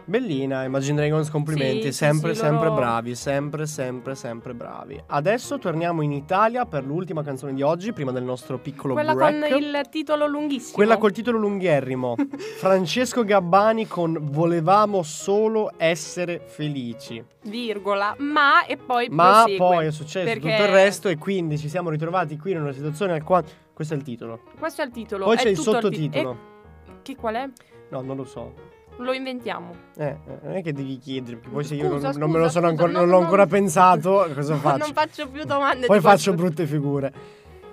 Bellina, 0.05 0.63
Imagine 0.63 1.01
Dragons, 1.01 1.29
complimenti, 1.29 1.83
Sì, 1.87 1.91
sempre, 1.91 2.33
sì, 2.33 2.39
sempre 2.39 2.67
loro- 2.69 2.79
bravi, 2.79 3.13
sempre, 3.13 3.65
sempre, 3.67 4.15
sempre 4.15 4.53
bravi. 4.55 4.99
Adesso 5.05 5.59
torniamo 5.59 6.01
in 6.01 6.13
Italia 6.13 6.65
per 6.65 6.83
l'ultima 6.85 7.23
canzone 7.23 7.53
di 7.53 7.61
oggi, 7.61 7.91
prima 7.91 8.11
del 8.11 8.23
nostro 8.23 8.57
piccolo 8.57 8.93
Quella 8.93 9.13
break. 9.13 9.49
con 9.51 9.57
il 9.61 9.81
titolo 9.91 10.25
lunghissimo. 10.27 10.73
Quella 10.75 10.97
col 10.97 11.11
titolo 11.11 11.37
lunghierrimo. 11.37 12.15
Francesco 12.57 13.23
Gabbani 13.25 13.85
con 13.85 14.17
Volevamo 14.31 15.03
solo 15.03 15.71
essere 15.77 16.41
felici. 16.45 17.21
virgola, 17.43 18.15
ma 18.17 18.65
e 18.65 18.77
poi 18.77 19.09
Ma 19.11 19.43
prosegue. 19.43 19.57
poi 19.57 19.85
è 19.87 19.91
successo 19.91 20.25
Perché 20.25 20.49
tutto 20.51 20.63
il 20.63 20.69
resto 20.69 21.09
e 21.09 21.17
quindi 21.17 21.57
ci 21.59 21.67
siamo 21.69 21.89
ritrovati 21.89 22.35
qui 22.37 22.51
in 22.53 22.61
una 22.61 22.71
situazione 22.71 23.11
al 23.13 23.23
quale... 23.23 23.67
Questo 23.79 23.95
è 23.95 23.97
il 23.97 24.03
titolo. 24.03 24.41
Questo 24.59 24.81
è 24.81 24.85
il 24.85 24.91
titolo. 24.91 25.23
Poi 25.23 25.35
è 25.35 25.39
c'è 25.39 25.47
il 25.49 25.55
tutto 25.55 25.69
ti- 25.71 25.75
sottotitolo. 25.81 26.31
e- 26.31 26.91
Che 27.01 27.15
qual 27.15 27.35
è? 27.35 27.49
No, 27.91 28.01
non 28.01 28.17
lo 28.17 28.25
so. 28.25 28.53
Lo 28.97 29.13
inventiamo. 29.13 29.71
Eh, 29.95 30.05
eh, 30.07 30.17
non 30.43 30.55
è 30.57 30.61
che 30.61 30.73
devi 30.73 30.97
chiedere, 30.97 31.37
perché 31.37 31.49
poi 31.49 31.63
se 31.63 31.75
io 31.75 31.87
non, 31.87 32.01
Scusa, 32.01 32.19
non 32.19 32.29
me 32.29 32.39
lo 32.39 32.49
sono 32.49 32.67
scusa, 32.69 32.83
ancora, 32.83 32.91
no, 32.91 32.99
non 33.05 33.07
l'ho 33.07 33.19
ancora 33.23 33.45
pensato, 33.47 34.29
cosa 34.35 34.55
faccio? 34.59 34.77
Non 34.79 34.91
faccio 34.93 35.29
più 35.29 35.45
domande. 35.45 35.85
Poi 35.85 36.01
faccio 36.01 36.33
questo- 36.33 36.33
brutte 36.43 36.65
figure. 36.67 37.13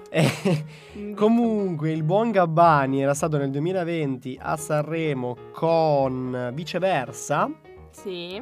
Eh, 0.08 0.64
comunque, 1.16 1.90
il 1.90 2.04
buon 2.04 2.30
Gabbani 2.30 3.02
era 3.02 3.12
stato 3.12 3.36
nel 3.38 3.50
2020 3.50 4.38
a 4.40 4.56
Sanremo 4.56 5.36
con 5.52 6.52
Viceversa. 6.54 7.50
Sì. 7.90 8.40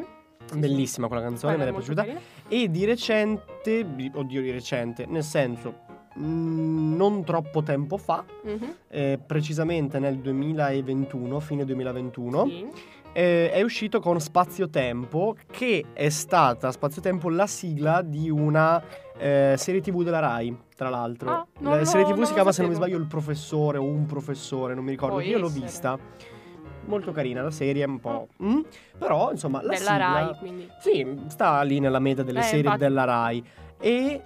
Bellissima 0.52 1.06
quella 1.06 1.22
canzone, 1.22 1.56
mi 1.56 1.62
è 1.64 1.72
piaciuta. 1.72 2.02
carina. 2.02 2.20
E 2.46 2.70
di 2.70 2.84
recente, 2.84 3.86
di- 3.94 4.12
oddio 4.14 4.42
di 4.42 4.50
recente, 4.50 5.06
nel 5.06 5.22
senso, 5.24 5.84
non 6.16 7.24
troppo 7.24 7.62
tempo 7.62 7.96
fa, 7.96 8.24
Mhm. 8.42 8.74
eh, 8.88 9.18
precisamente 9.24 9.98
nel 9.98 10.18
2021, 10.18 11.40
fine 11.40 11.64
2021, 11.64 12.44
Sì. 12.46 12.66
eh, 13.12 13.50
è 13.50 13.62
uscito 13.62 14.00
con 14.00 14.20
Spazio 14.20 14.68
Tempo, 14.68 15.36
che 15.50 15.84
è 15.92 16.08
stata 16.08 16.70
Spazio 16.72 17.00
Tempo 17.02 17.28
la 17.30 17.46
sigla 17.46 18.02
di 18.02 18.30
una 18.30 18.82
eh, 19.16 19.54
serie 19.56 19.80
TV 19.80 20.02
della 20.02 20.18
Rai, 20.18 20.56
tra 20.74 20.88
l'altro. 20.88 21.30
Ah, 21.30 21.46
la 21.60 21.78
lo- 21.78 21.84
serie 21.84 22.04
TV 22.12 22.22
si 22.24 22.32
chiama, 22.32 22.50
se 22.50 22.62
non 22.62 22.70
mi 22.70 22.76
sbaglio, 22.76 22.98
Il 22.98 23.06
Professore 23.06 23.78
o 23.78 23.84
Un 23.84 24.06
Professore, 24.06 24.74
non 24.74 24.82
mi 24.82 24.90
ricordo. 24.90 25.14
Può 25.18 25.24
Io 25.24 25.38
l'ho 25.38 25.48
vista. 25.48 25.96
Molto 26.86 27.12
carina 27.12 27.40
la 27.40 27.52
serie, 27.52 27.84
un 27.84 28.00
po'. 28.00 28.26
mm, 28.42 28.60
Però, 28.98 29.30
insomma, 29.30 29.62
la 29.62 29.68
Della 29.68 29.78
sigla... 29.78 29.96
Rai, 30.12 30.34
quindi. 30.38 30.68
Sì, 30.80 31.06
sta 31.28 31.62
lì 31.62 31.78
nella 31.78 32.00
media 32.00 32.24
delle 32.24 32.40
Eh, 32.40 32.42
serie 32.42 32.58
infatti. 32.62 32.78
della 32.80 33.04
Rai. 33.04 33.44
E 33.80 34.20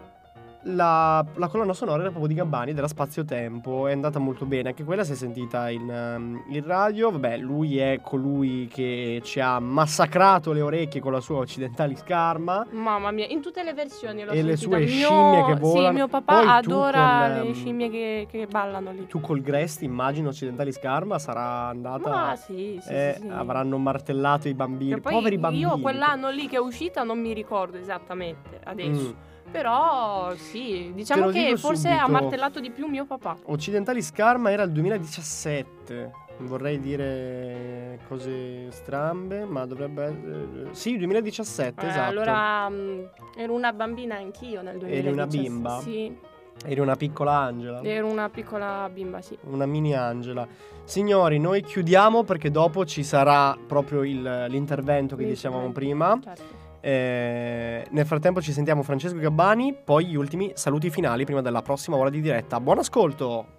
la, 0.68 1.24
la 1.34 1.48
colonna 1.48 1.72
sonora 1.72 2.00
era 2.00 2.10
proprio 2.10 2.28
di 2.28 2.34
Gabbani 2.34 2.74
della 2.74 2.88
Spazio 2.88 3.24
Tempo. 3.24 3.86
È 3.86 3.92
andata 3.92 4.18
molto 4.18 4.44
bene. 4.44 4.70
Anche 4.70 4.84
quella 4.84 5.04
si 5.04 5.12
è 5.12 5.14
sentita 5.14 5.70
in, 5.70 5.88
um, 5.88 6.42
in 6.48 6.64
radio. 6.64 7.10
Vabbè, 7.10 7.38
lui 7.38 7.78
è 7.78 8.00
colui 8.02 8.68
che 8.70 9.20
ci 9.24 9.40
ha 9.40 9.58
massacrato 9.58 10.52
le 10.52 10.60
orecchie 10.60 11.00
con 11.00 11.12
la 11.12 11.20
sua 11.20 11.38
occidentali 11.38 11.96
scarma. 11.96 12.66
Mamma 12.70 13.10
mia, 13.10 13.26
in 13.26 13.40
tutte 13.40 13.62
le 13.62 13.72
versioni 13.72 14.24
l'ho 14.24 14.32
E 14.32 14.42
le 14.42 14.56
sentita. 14.56 14.76
sue 14.76 14.86
Mio- 14.86 15.08
scimmie 15.08 15.44
che 15.44 15.54
volano. 15.54 15.88
Sì, 15.88 15.94
mio 15.94 16.08
papà 16.08 16.38
Poi 16.38 16.48
adora 16.48 17.24
con, 17.26 17.42
le 17.42 17.48
ehm, 17.48 17.54
scimmie 17.54 17.90
che, 17.90 18.26
che 18.30 18.46
ballano 18.46 18.92
lì. 18.92 19.06
Tu 19.06 19.20
col 19.20 19.40
Gresti, 19.40 19.84
immagino, 19.84 20.28
occidentali 20.28 20.72
scarma 20.72 21.18
sarà 21.18 21.68
andata. 21.68 22.08
Ma 22.08 22.36
sì, 22.36 22.78
sì, 22.82 22.92
eh, 22.92 23.14
sì, 23.16 23.22
sì. 23.22 23.28
Avranno 23.28 23.78
martellato 23.78 24.48
i 24.48 24.54
bambini. 24.54 25.00
Poveri 25.00 25.38
bambini. 25.38 25.62
Io 25.62 25.78
quell'anno 25.78 26.30
lì 26.30 26.46
che 26.48 26.56
è 26.56 26.60
uscita 26.60 27.02
non 27.02 27.18
mi 27.18 27.32
ricordo 27.32 27.78
esattamente 27.78 28.60
adesso. 28.64 29.08
Mm. 29.08 29.26
Però 29.50 30.34
sì, 30.36 30.92
diciamo 30.94 31.28
che 31.28 31.56
forse 31.56 31.88
ha 31.90 32.04
subito. 32.04 32.20
martellato 32.20 32.60
di 32.60 32.70
più 32.70 32.86
mio 32.86 33.04
papà. 33.06 33.36
Occidentali 33.46 34.02
Scarma 34.02 34.50
era 34.50 34.62
il 34.62 34.72
2017. 34.72 36.10
Non 36.38 36.46
vorrei 36.46 36.78
dire 36.78 37.98
cose 38.08 38.70
strambe, 38.70 39.44
ma 39.44 39.66
dovrebbe 39.66 40.04
essere. 40.04 40.68
Sì, 40.72 40.96
2017, 40.98 41.84
Eh, 41.84 41.88
esatto. 41.88 42.10
Allora 42.10 42.68
mh, 42.68 43.10
ero 43.36 43.54
una 43.54 43.72
bambina 43.72 44.16
anch'io 44.16 44.62
nel 44.62 44.78
2017. 44.78 44.98
Eri 44.98 45.12
una 45.12 45.26
bimba? 45.26 45.80
Sì, 45.80 46.16
Eri 46.64 46.80
una 46.80 46.96
piccola 46.96 47.32
Angela. 47.38 47.82
ero 47.82 48.06
una 48.06 48.28
piccola 48.28 48.88
bimba, 48.92 49.20
sì. 49.20 49.36
Una 49.44 49.66
mini 49.66 49.94
Angela. 49.96 50.46
Signori, 50.84 51.38
noi 51.38 51.62
chiudiamo 51.62 52.22
perché 52.22 52.50
dopo 52.50 52.84
ci 52.84 53.02
sarà 53.02 53.56
proprio 53.66 54.02
il- 54.04 54.46
l'intervento 54.48 55.16
che 55.16 55.24
dicevamo 55.26 55.64
L'intervento, 55.64 56.18
prima. 56.18 56.20
certo. 56.36 56.66
Eh, 56.80 57.86
nel 57.90 58.06
frattempo 58.06 58.40
ci 58.40 58.52
sentiamo 58.52 58.82
Francesco 58.82 59.18
Gabbani, 59.18 59.74
poi 59.84 60.06
gli 60.06 60.16
ultimi 60.16 60.52
saluti 60.54 60.90
finali 60.90 61.24
prima 61.24 61.42
della 61.42 61.62
prossima 61.62 61.96
ora 61.96 62.10
di 62.10 62.20
diretta. 62.20 62.60
Buon 62.60 62.78
ascolto! 62.78 63.56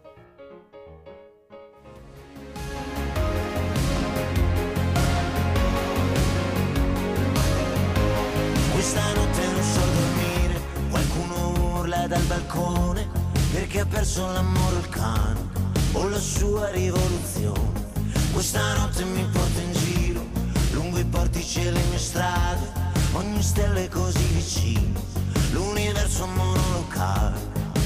Dal 12.08 12.24
balcone 12.24 13.08
perché 13.54 13.82
ha 13.82 13.86
perso 13.86 14.26
l'amore 14.26 14.78
il 14.78 14.90
cane 14.90 15.40
o 15.92 16.10
la 16.10 16.18
sua 16.18 16.72
rivoluzione. 16.72 17.70
Questa 18.34 18.60
notte 18.78 19.04
mi 19.04 19.24
porta 19.32 19.62
in 19.62 19.72
giro, 19.74 20.22
lungo 20.72 20.98
i 20.98 21.06
portici 21.06 21.60
e 21.62 21.72
le 21.72 21.80
mie 21.90 22.00
strade, 22.00 22.89
ogni 23.14 23.42
stella 23.42 23.80
è 23.80 23.88
così 23.88 24.24
vicino, 24.26 25.02
l'universo 25.52 26.26
monolocale. 26.28 27.38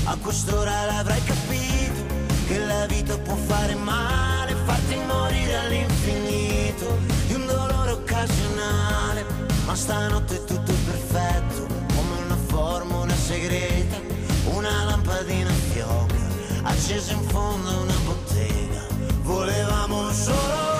A 0.05 0.17
quest'ora 0.17 0.86
l'avrai 0.86 1.24
capito, 1.24 2.05
che 2.47 2.57
la 2.59 2.86
vita 2.88 3.17
può 3.17 3.36
fare 3.36 3.76
male, 3.76 4.55
farti 4.65 4.95
morire 5.07 5.57
all'infinito 5.57 6.97
di 7.28 7.34
un 7.34 7.45
dolore 7.45 7.91
occasionale. 7.91 9.26
Ma 9.65 9.76
stanotte 9.76 10.36
è 10.36 10.43
tutto 10.43 10.74
perfetto, 10.86 11.65
come 11.95 12.21
una 12.26 12.38
formula 12.47 13.13
segreta, 13.15 14.01
una 14.45 14.84
lampadina 14.84 15.51
fioca, 15.71 16.15
accesa 16.63 17.13
in 17.13 17.24
fondo 17.30 17.69
a 17.69 17.80
una 17.80 17.95
bottega. 18.05 18.82
Volevamo 19.21 20.11
solo 20.11 20.72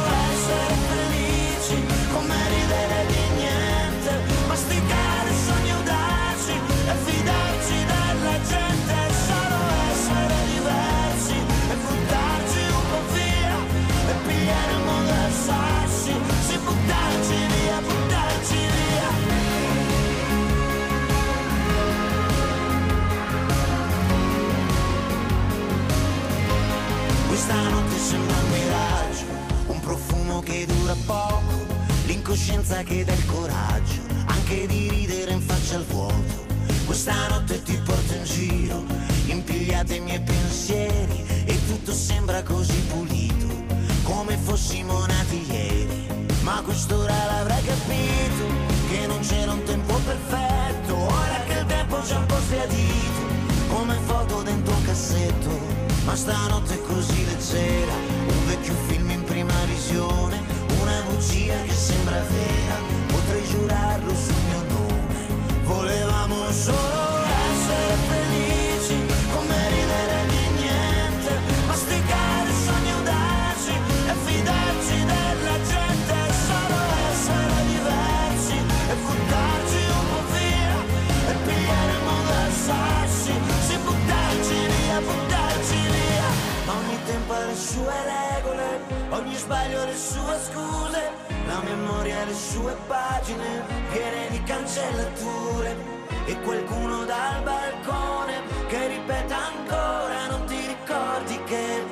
Questa 27.46 27.70
notte 27.70 27.98
sembra 27.98 28.38
un 28.38 28.52
miraggio, 28.52 29.26
un 29.68 29.80
profumo 29.82 30.40
che 30.40 30.66
dura 30.66 30.96
poco, 31.06 31.66
l'incoscienza 32.06 32.84
che 32.84 33.04
dà 33.04 33.12
il 33.12 33.26
coraggio, 33.26 34.00
anche 34.28 34.66
di 34.66 34.88
ridere 34.88 35.34
in 35.34 35.42
faccia 35.42 35.76
al 35.76 35.84
vuoto. 35.84 36.46
Questa 36.86 37.14
notte 37.28 37.62
ti 37.62 37.78
porto 37.84 38.14
in 38.14 38.24
giro, 38.24 38.86
impigliate 39.26 39.96
i 39.96 40.00
miei 40.00 40.22
pensieri 40.22 41.26
e 41.44 41.60
tutto 41.68 41.92
sembra 41.92 42.42
così 42.44 42.80
pulito, 42.84 43.48
come 44.04 44.38
fossimo 44.38 45.06
nati 45.06 45.46
ieri. 45.52 46.08
Ma 46.44 46.62
quest'ora 46.64 47.14
l'avrai 47.26 47.62
capito, 47.62 48.46
che 48.90 49.06
non 49.06 49.20
c'era 49.20 49.52
un 49.52 49.64
tempo 49.64 49.96
perfetto, 49.96 50.96
ora 50.96 51.44
social 52.04 52.20
un 52.20 52.26
po' 52.26 52.40
sbiadito, 52.40 53.22
come 53.70 53.98
foto 54.06 54.42
dentro 54.42 54.76
un 54.76 54.84
cassetto, 54.84 55.73
ma 56.06 56.16
stanotte 56.16 56.76
è 56.76 56.82
così 56.82 57.26
leggera, 57.26 57.94
un 58.28 58.46
vecchio 58.48 58.74
film 58.88 59.10
in 59.10 59.24
prima 59.24 59.54
visione, 59.66 60.42
una 60.82 61.02
bugia 61.10 61.62
che 61.62 61.74
sembra 61.74 62.20
vera, 62.22 62.76
potrei 63.08 63.44
giurarlo 63.48 64.14
sul 64.16 64.36
mio 64.48 64.64
nome, 64.68 65.64
volevamo 65.66 66.52
solo 66.52 67.03
sue 87.74 87.94
regole, 88.06 88.82
ogni 89.10 89.36
sbaglio 89.36 89.84
le 89.86 89.96
sue 89.96 90.38
scuse, 90.46 91.12
la 91.48 91.60
memoria 91.64 92.24
le 92.24 92.34
sue 92.34 92.76
pagine 92.86 93.64
piene 93.92 94.30
di 94.30 94.44
cancellature 94.44 95.76
e 96.26 96.40
qualcuno 96.42 97.04
dal 97.06 97.42
balcone 97.42 98.42
che 98.68 98.88
ripete 98.88 99.34
ancora 99.34 100.28
non 100.30 100.46
ti 100.46 100.56
ricordi 100.68 101.44
che 101.46 101.84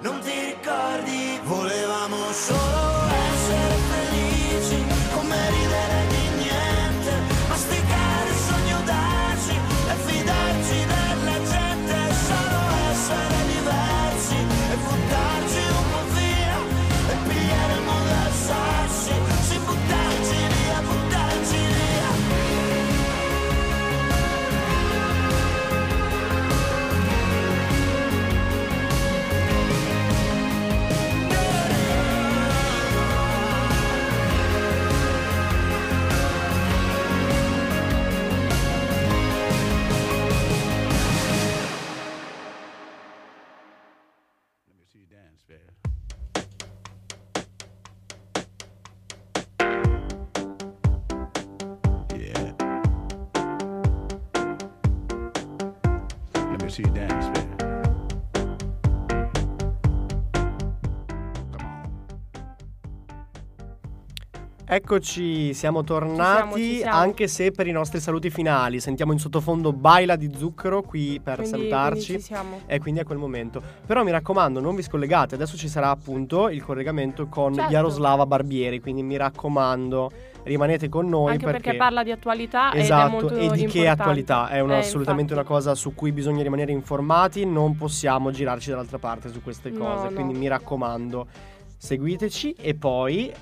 non 0.00 0.20
ti 0.20 0.32
ricordi 0.52 1.40
volevamo 1.44 2.32
solo 2.32 3.06
essere 3.06 3.93
Eccoci, 64.78 65.54
siamo 65.54 65.82
Ci 65.82 65.86
tornati 65.86 66.34
siamo, 66.36 66.56
ci 66.56 66.76
siamo. 66.78 66.96
anche 66.98 67.28
se 67.28 67.52
per 67.52 67.68
i 67.68 67.70
nostri 67.70 68.00
saluti 68.00 68.28
finali 68.28 68.80
sentiamo 68.80 69.12
in 69.12 69.20
sottofondo 69.20 69.72
Baila 69.72 70.16
di 70.16 70.32
Zucchero 70.36 70.82
qui 70.82 71.20
per 71.22 71.36
Quindi- 71.36 71.50
salutarci 71.52 72.04
quindi 72.06 72.22
ci 72.24 72.26
siamo. 72.32 72.60
e 72.66 72.80
quindi 72.80 72.98
è 72.98 73.04
quel 73.04 73.18
momento. 73.18 73.62
Però 73.86 74.02
mi 74.02 74.10
raccomando, 74.10 74.58
non 74.58 74.74
vi 74.74 74.82
scollegate, 74.82 75.36
adesso 75.36 75.56
ci 75.56 75.68
sarà 75.68 75.90
appunto 75.90 76.48
il 76.48 76.60
collegamento 76.64 77.28
con 77.28 77.54
Certo. 77.54 77.70
Jaroslava 77.70 78.26
Barbieri, 78.26 78.80
quindi 78.80 79.04
mi 79.04 79.16
raccomando, 79.16 80.10
rimanete 80.42 80.88
con 80.88 81.08
noi 81.08 81.30
Anche 81.34 81.44
perché, 81.46 81.76
parla 81.76 82.02
di 82.02 82.10
attualità 82.10 82.74
Esatto, 82.74 83.28
e 83.30 83.50
di 83.50 83.56
che 83.58 83.62
importante. 83.78 83.88
attualità? 84.02 84.48
È 84.48 84.58
una- 84.58 84.74
Eh, 84.74 84.78
assolutamente 84.80 85.34
infatti. 85.34 85.48
una 85.50 85.56
cosa 85.56 85.76
su 85.76 85.94
cui 85.94 86.10
bisogna 86.10 86.42
rimanere 86.42 86.72
informati, 86.72 87.46
non 87.46 87.76
possiamo 87.76 88.32
girarci 88.32 88.70
dall'altra 88.70 88.98
parte 88.98 89.28
su 89.30 89.40
queste 89.40 89.70
No, 89.70 89.84
cose, 89.84 90.08
no. 90.08 90.14
quindi 90.14 90.34
mi 90.36 90.48
raccomando, 90.48 91.28
seguiteci 91.78 92.54
e 92.58 92.74
poi 92.74 93.32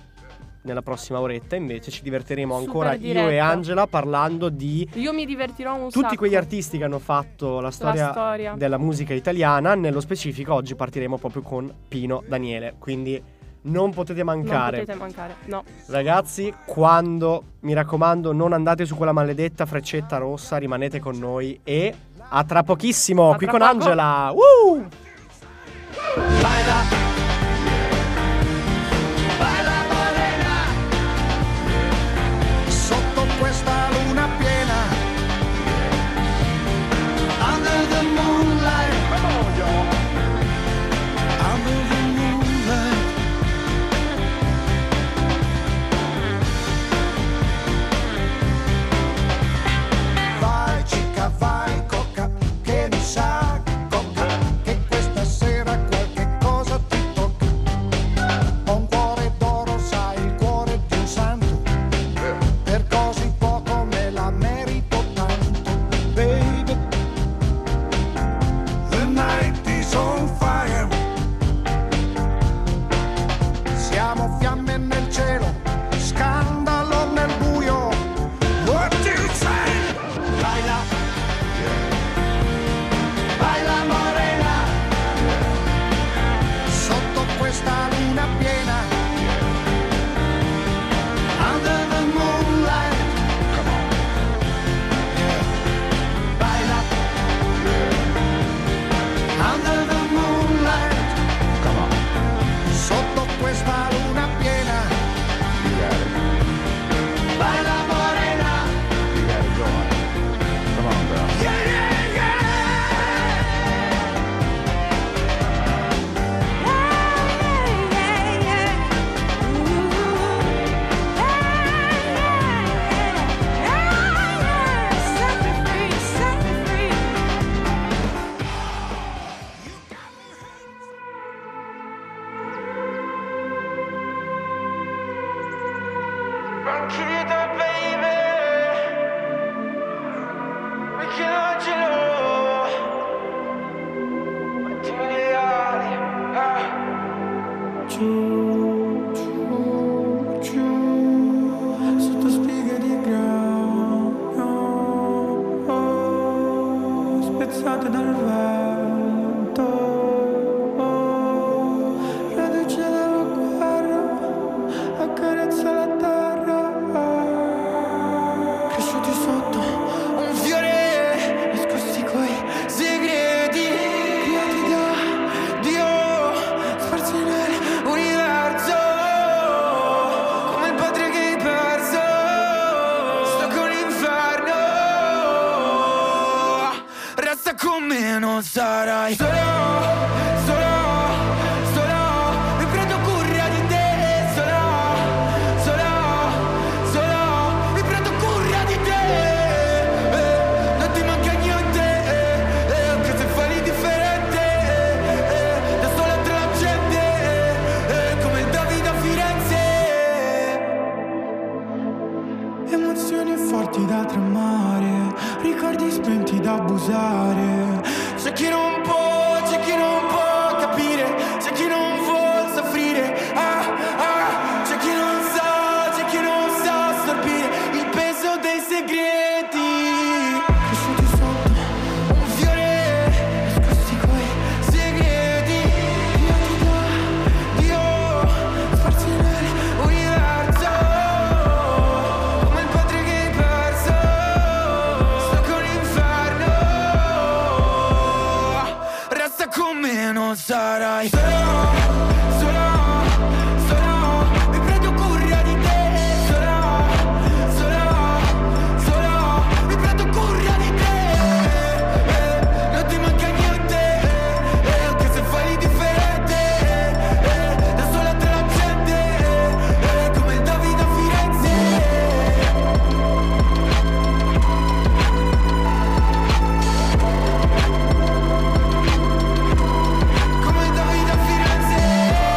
nella 0.62 0.82
prossima 0.82 1.18
oretta 1.20 1.56
invece 1.56 1.90
ci 1.90 2.02
diverteremo 2.02 2.54
Super 2.54 2.66
ancora 2.68 2.92
io 2.94 2.96
e 2.96 2.98
diretta. 3.26 3.44
Angela 3.46 3.86
parlando 3.86 4.48
di 4.48 4.88
Io 4.94 5.12
mi 5.12 5.26
divertirò 5.26 5.74
un 5.74 5.90
tutti 5.90 6.00
sacco. 6.00 6.16
quegli 6.16 6.36
artisti 6.36 6.78
che 6.78 6.84
hanno 6.84 6.98
fatto 6.98 7.60
la 7.60 7.70
storia, 7.70 8.10
storia. 8.12 8.54
della 8.56 8.78
musica 8.78 9.12
italiana, 9.14 9.74
nello 9.74 10.00
specifico 10.00 10.54
oggi 10.54 10.74
partiremo 10.74 11.18
proprio 11.18 11.42
con 11.42 11.72
Pino 11.88 12.22
Daniele, 12.26 12.74
quindi 12.78 13.20
non 13.64 13.92
potete 13.92 14.24
Non 14.24 14.36
mancare. 14.38 14.80
potete 14.80 14.98
mancare, 14.98 15.34
no. 15.44 15.62
Ragazzi, 15.86 16.52
quando 16.66 17.42
mi 17.60 17.72
raccomando, 17.74 18.32
non 18.32 18.52
andate 18.52 18.84
su 18.86 18.96
quella 18.96 19.12
maledetta 19.12 19.66
freccetta 19.66 20.16
rossa, 20.18 20.56
rimanete 20.56 20.98
con 20.98 21.16
noi 21.18 21.60
e 21.62 21.94
a 22.34 22.44
tra 22.44 22.62
pochissimo 22.62 23.30
A 23.32 23.36
qui 23.36 23.46
tra 23.46 23.58
con 23.58 23.66
poco. 23.66 23.72
Angela. 23.72 24.32
Uh! 24.32 24.86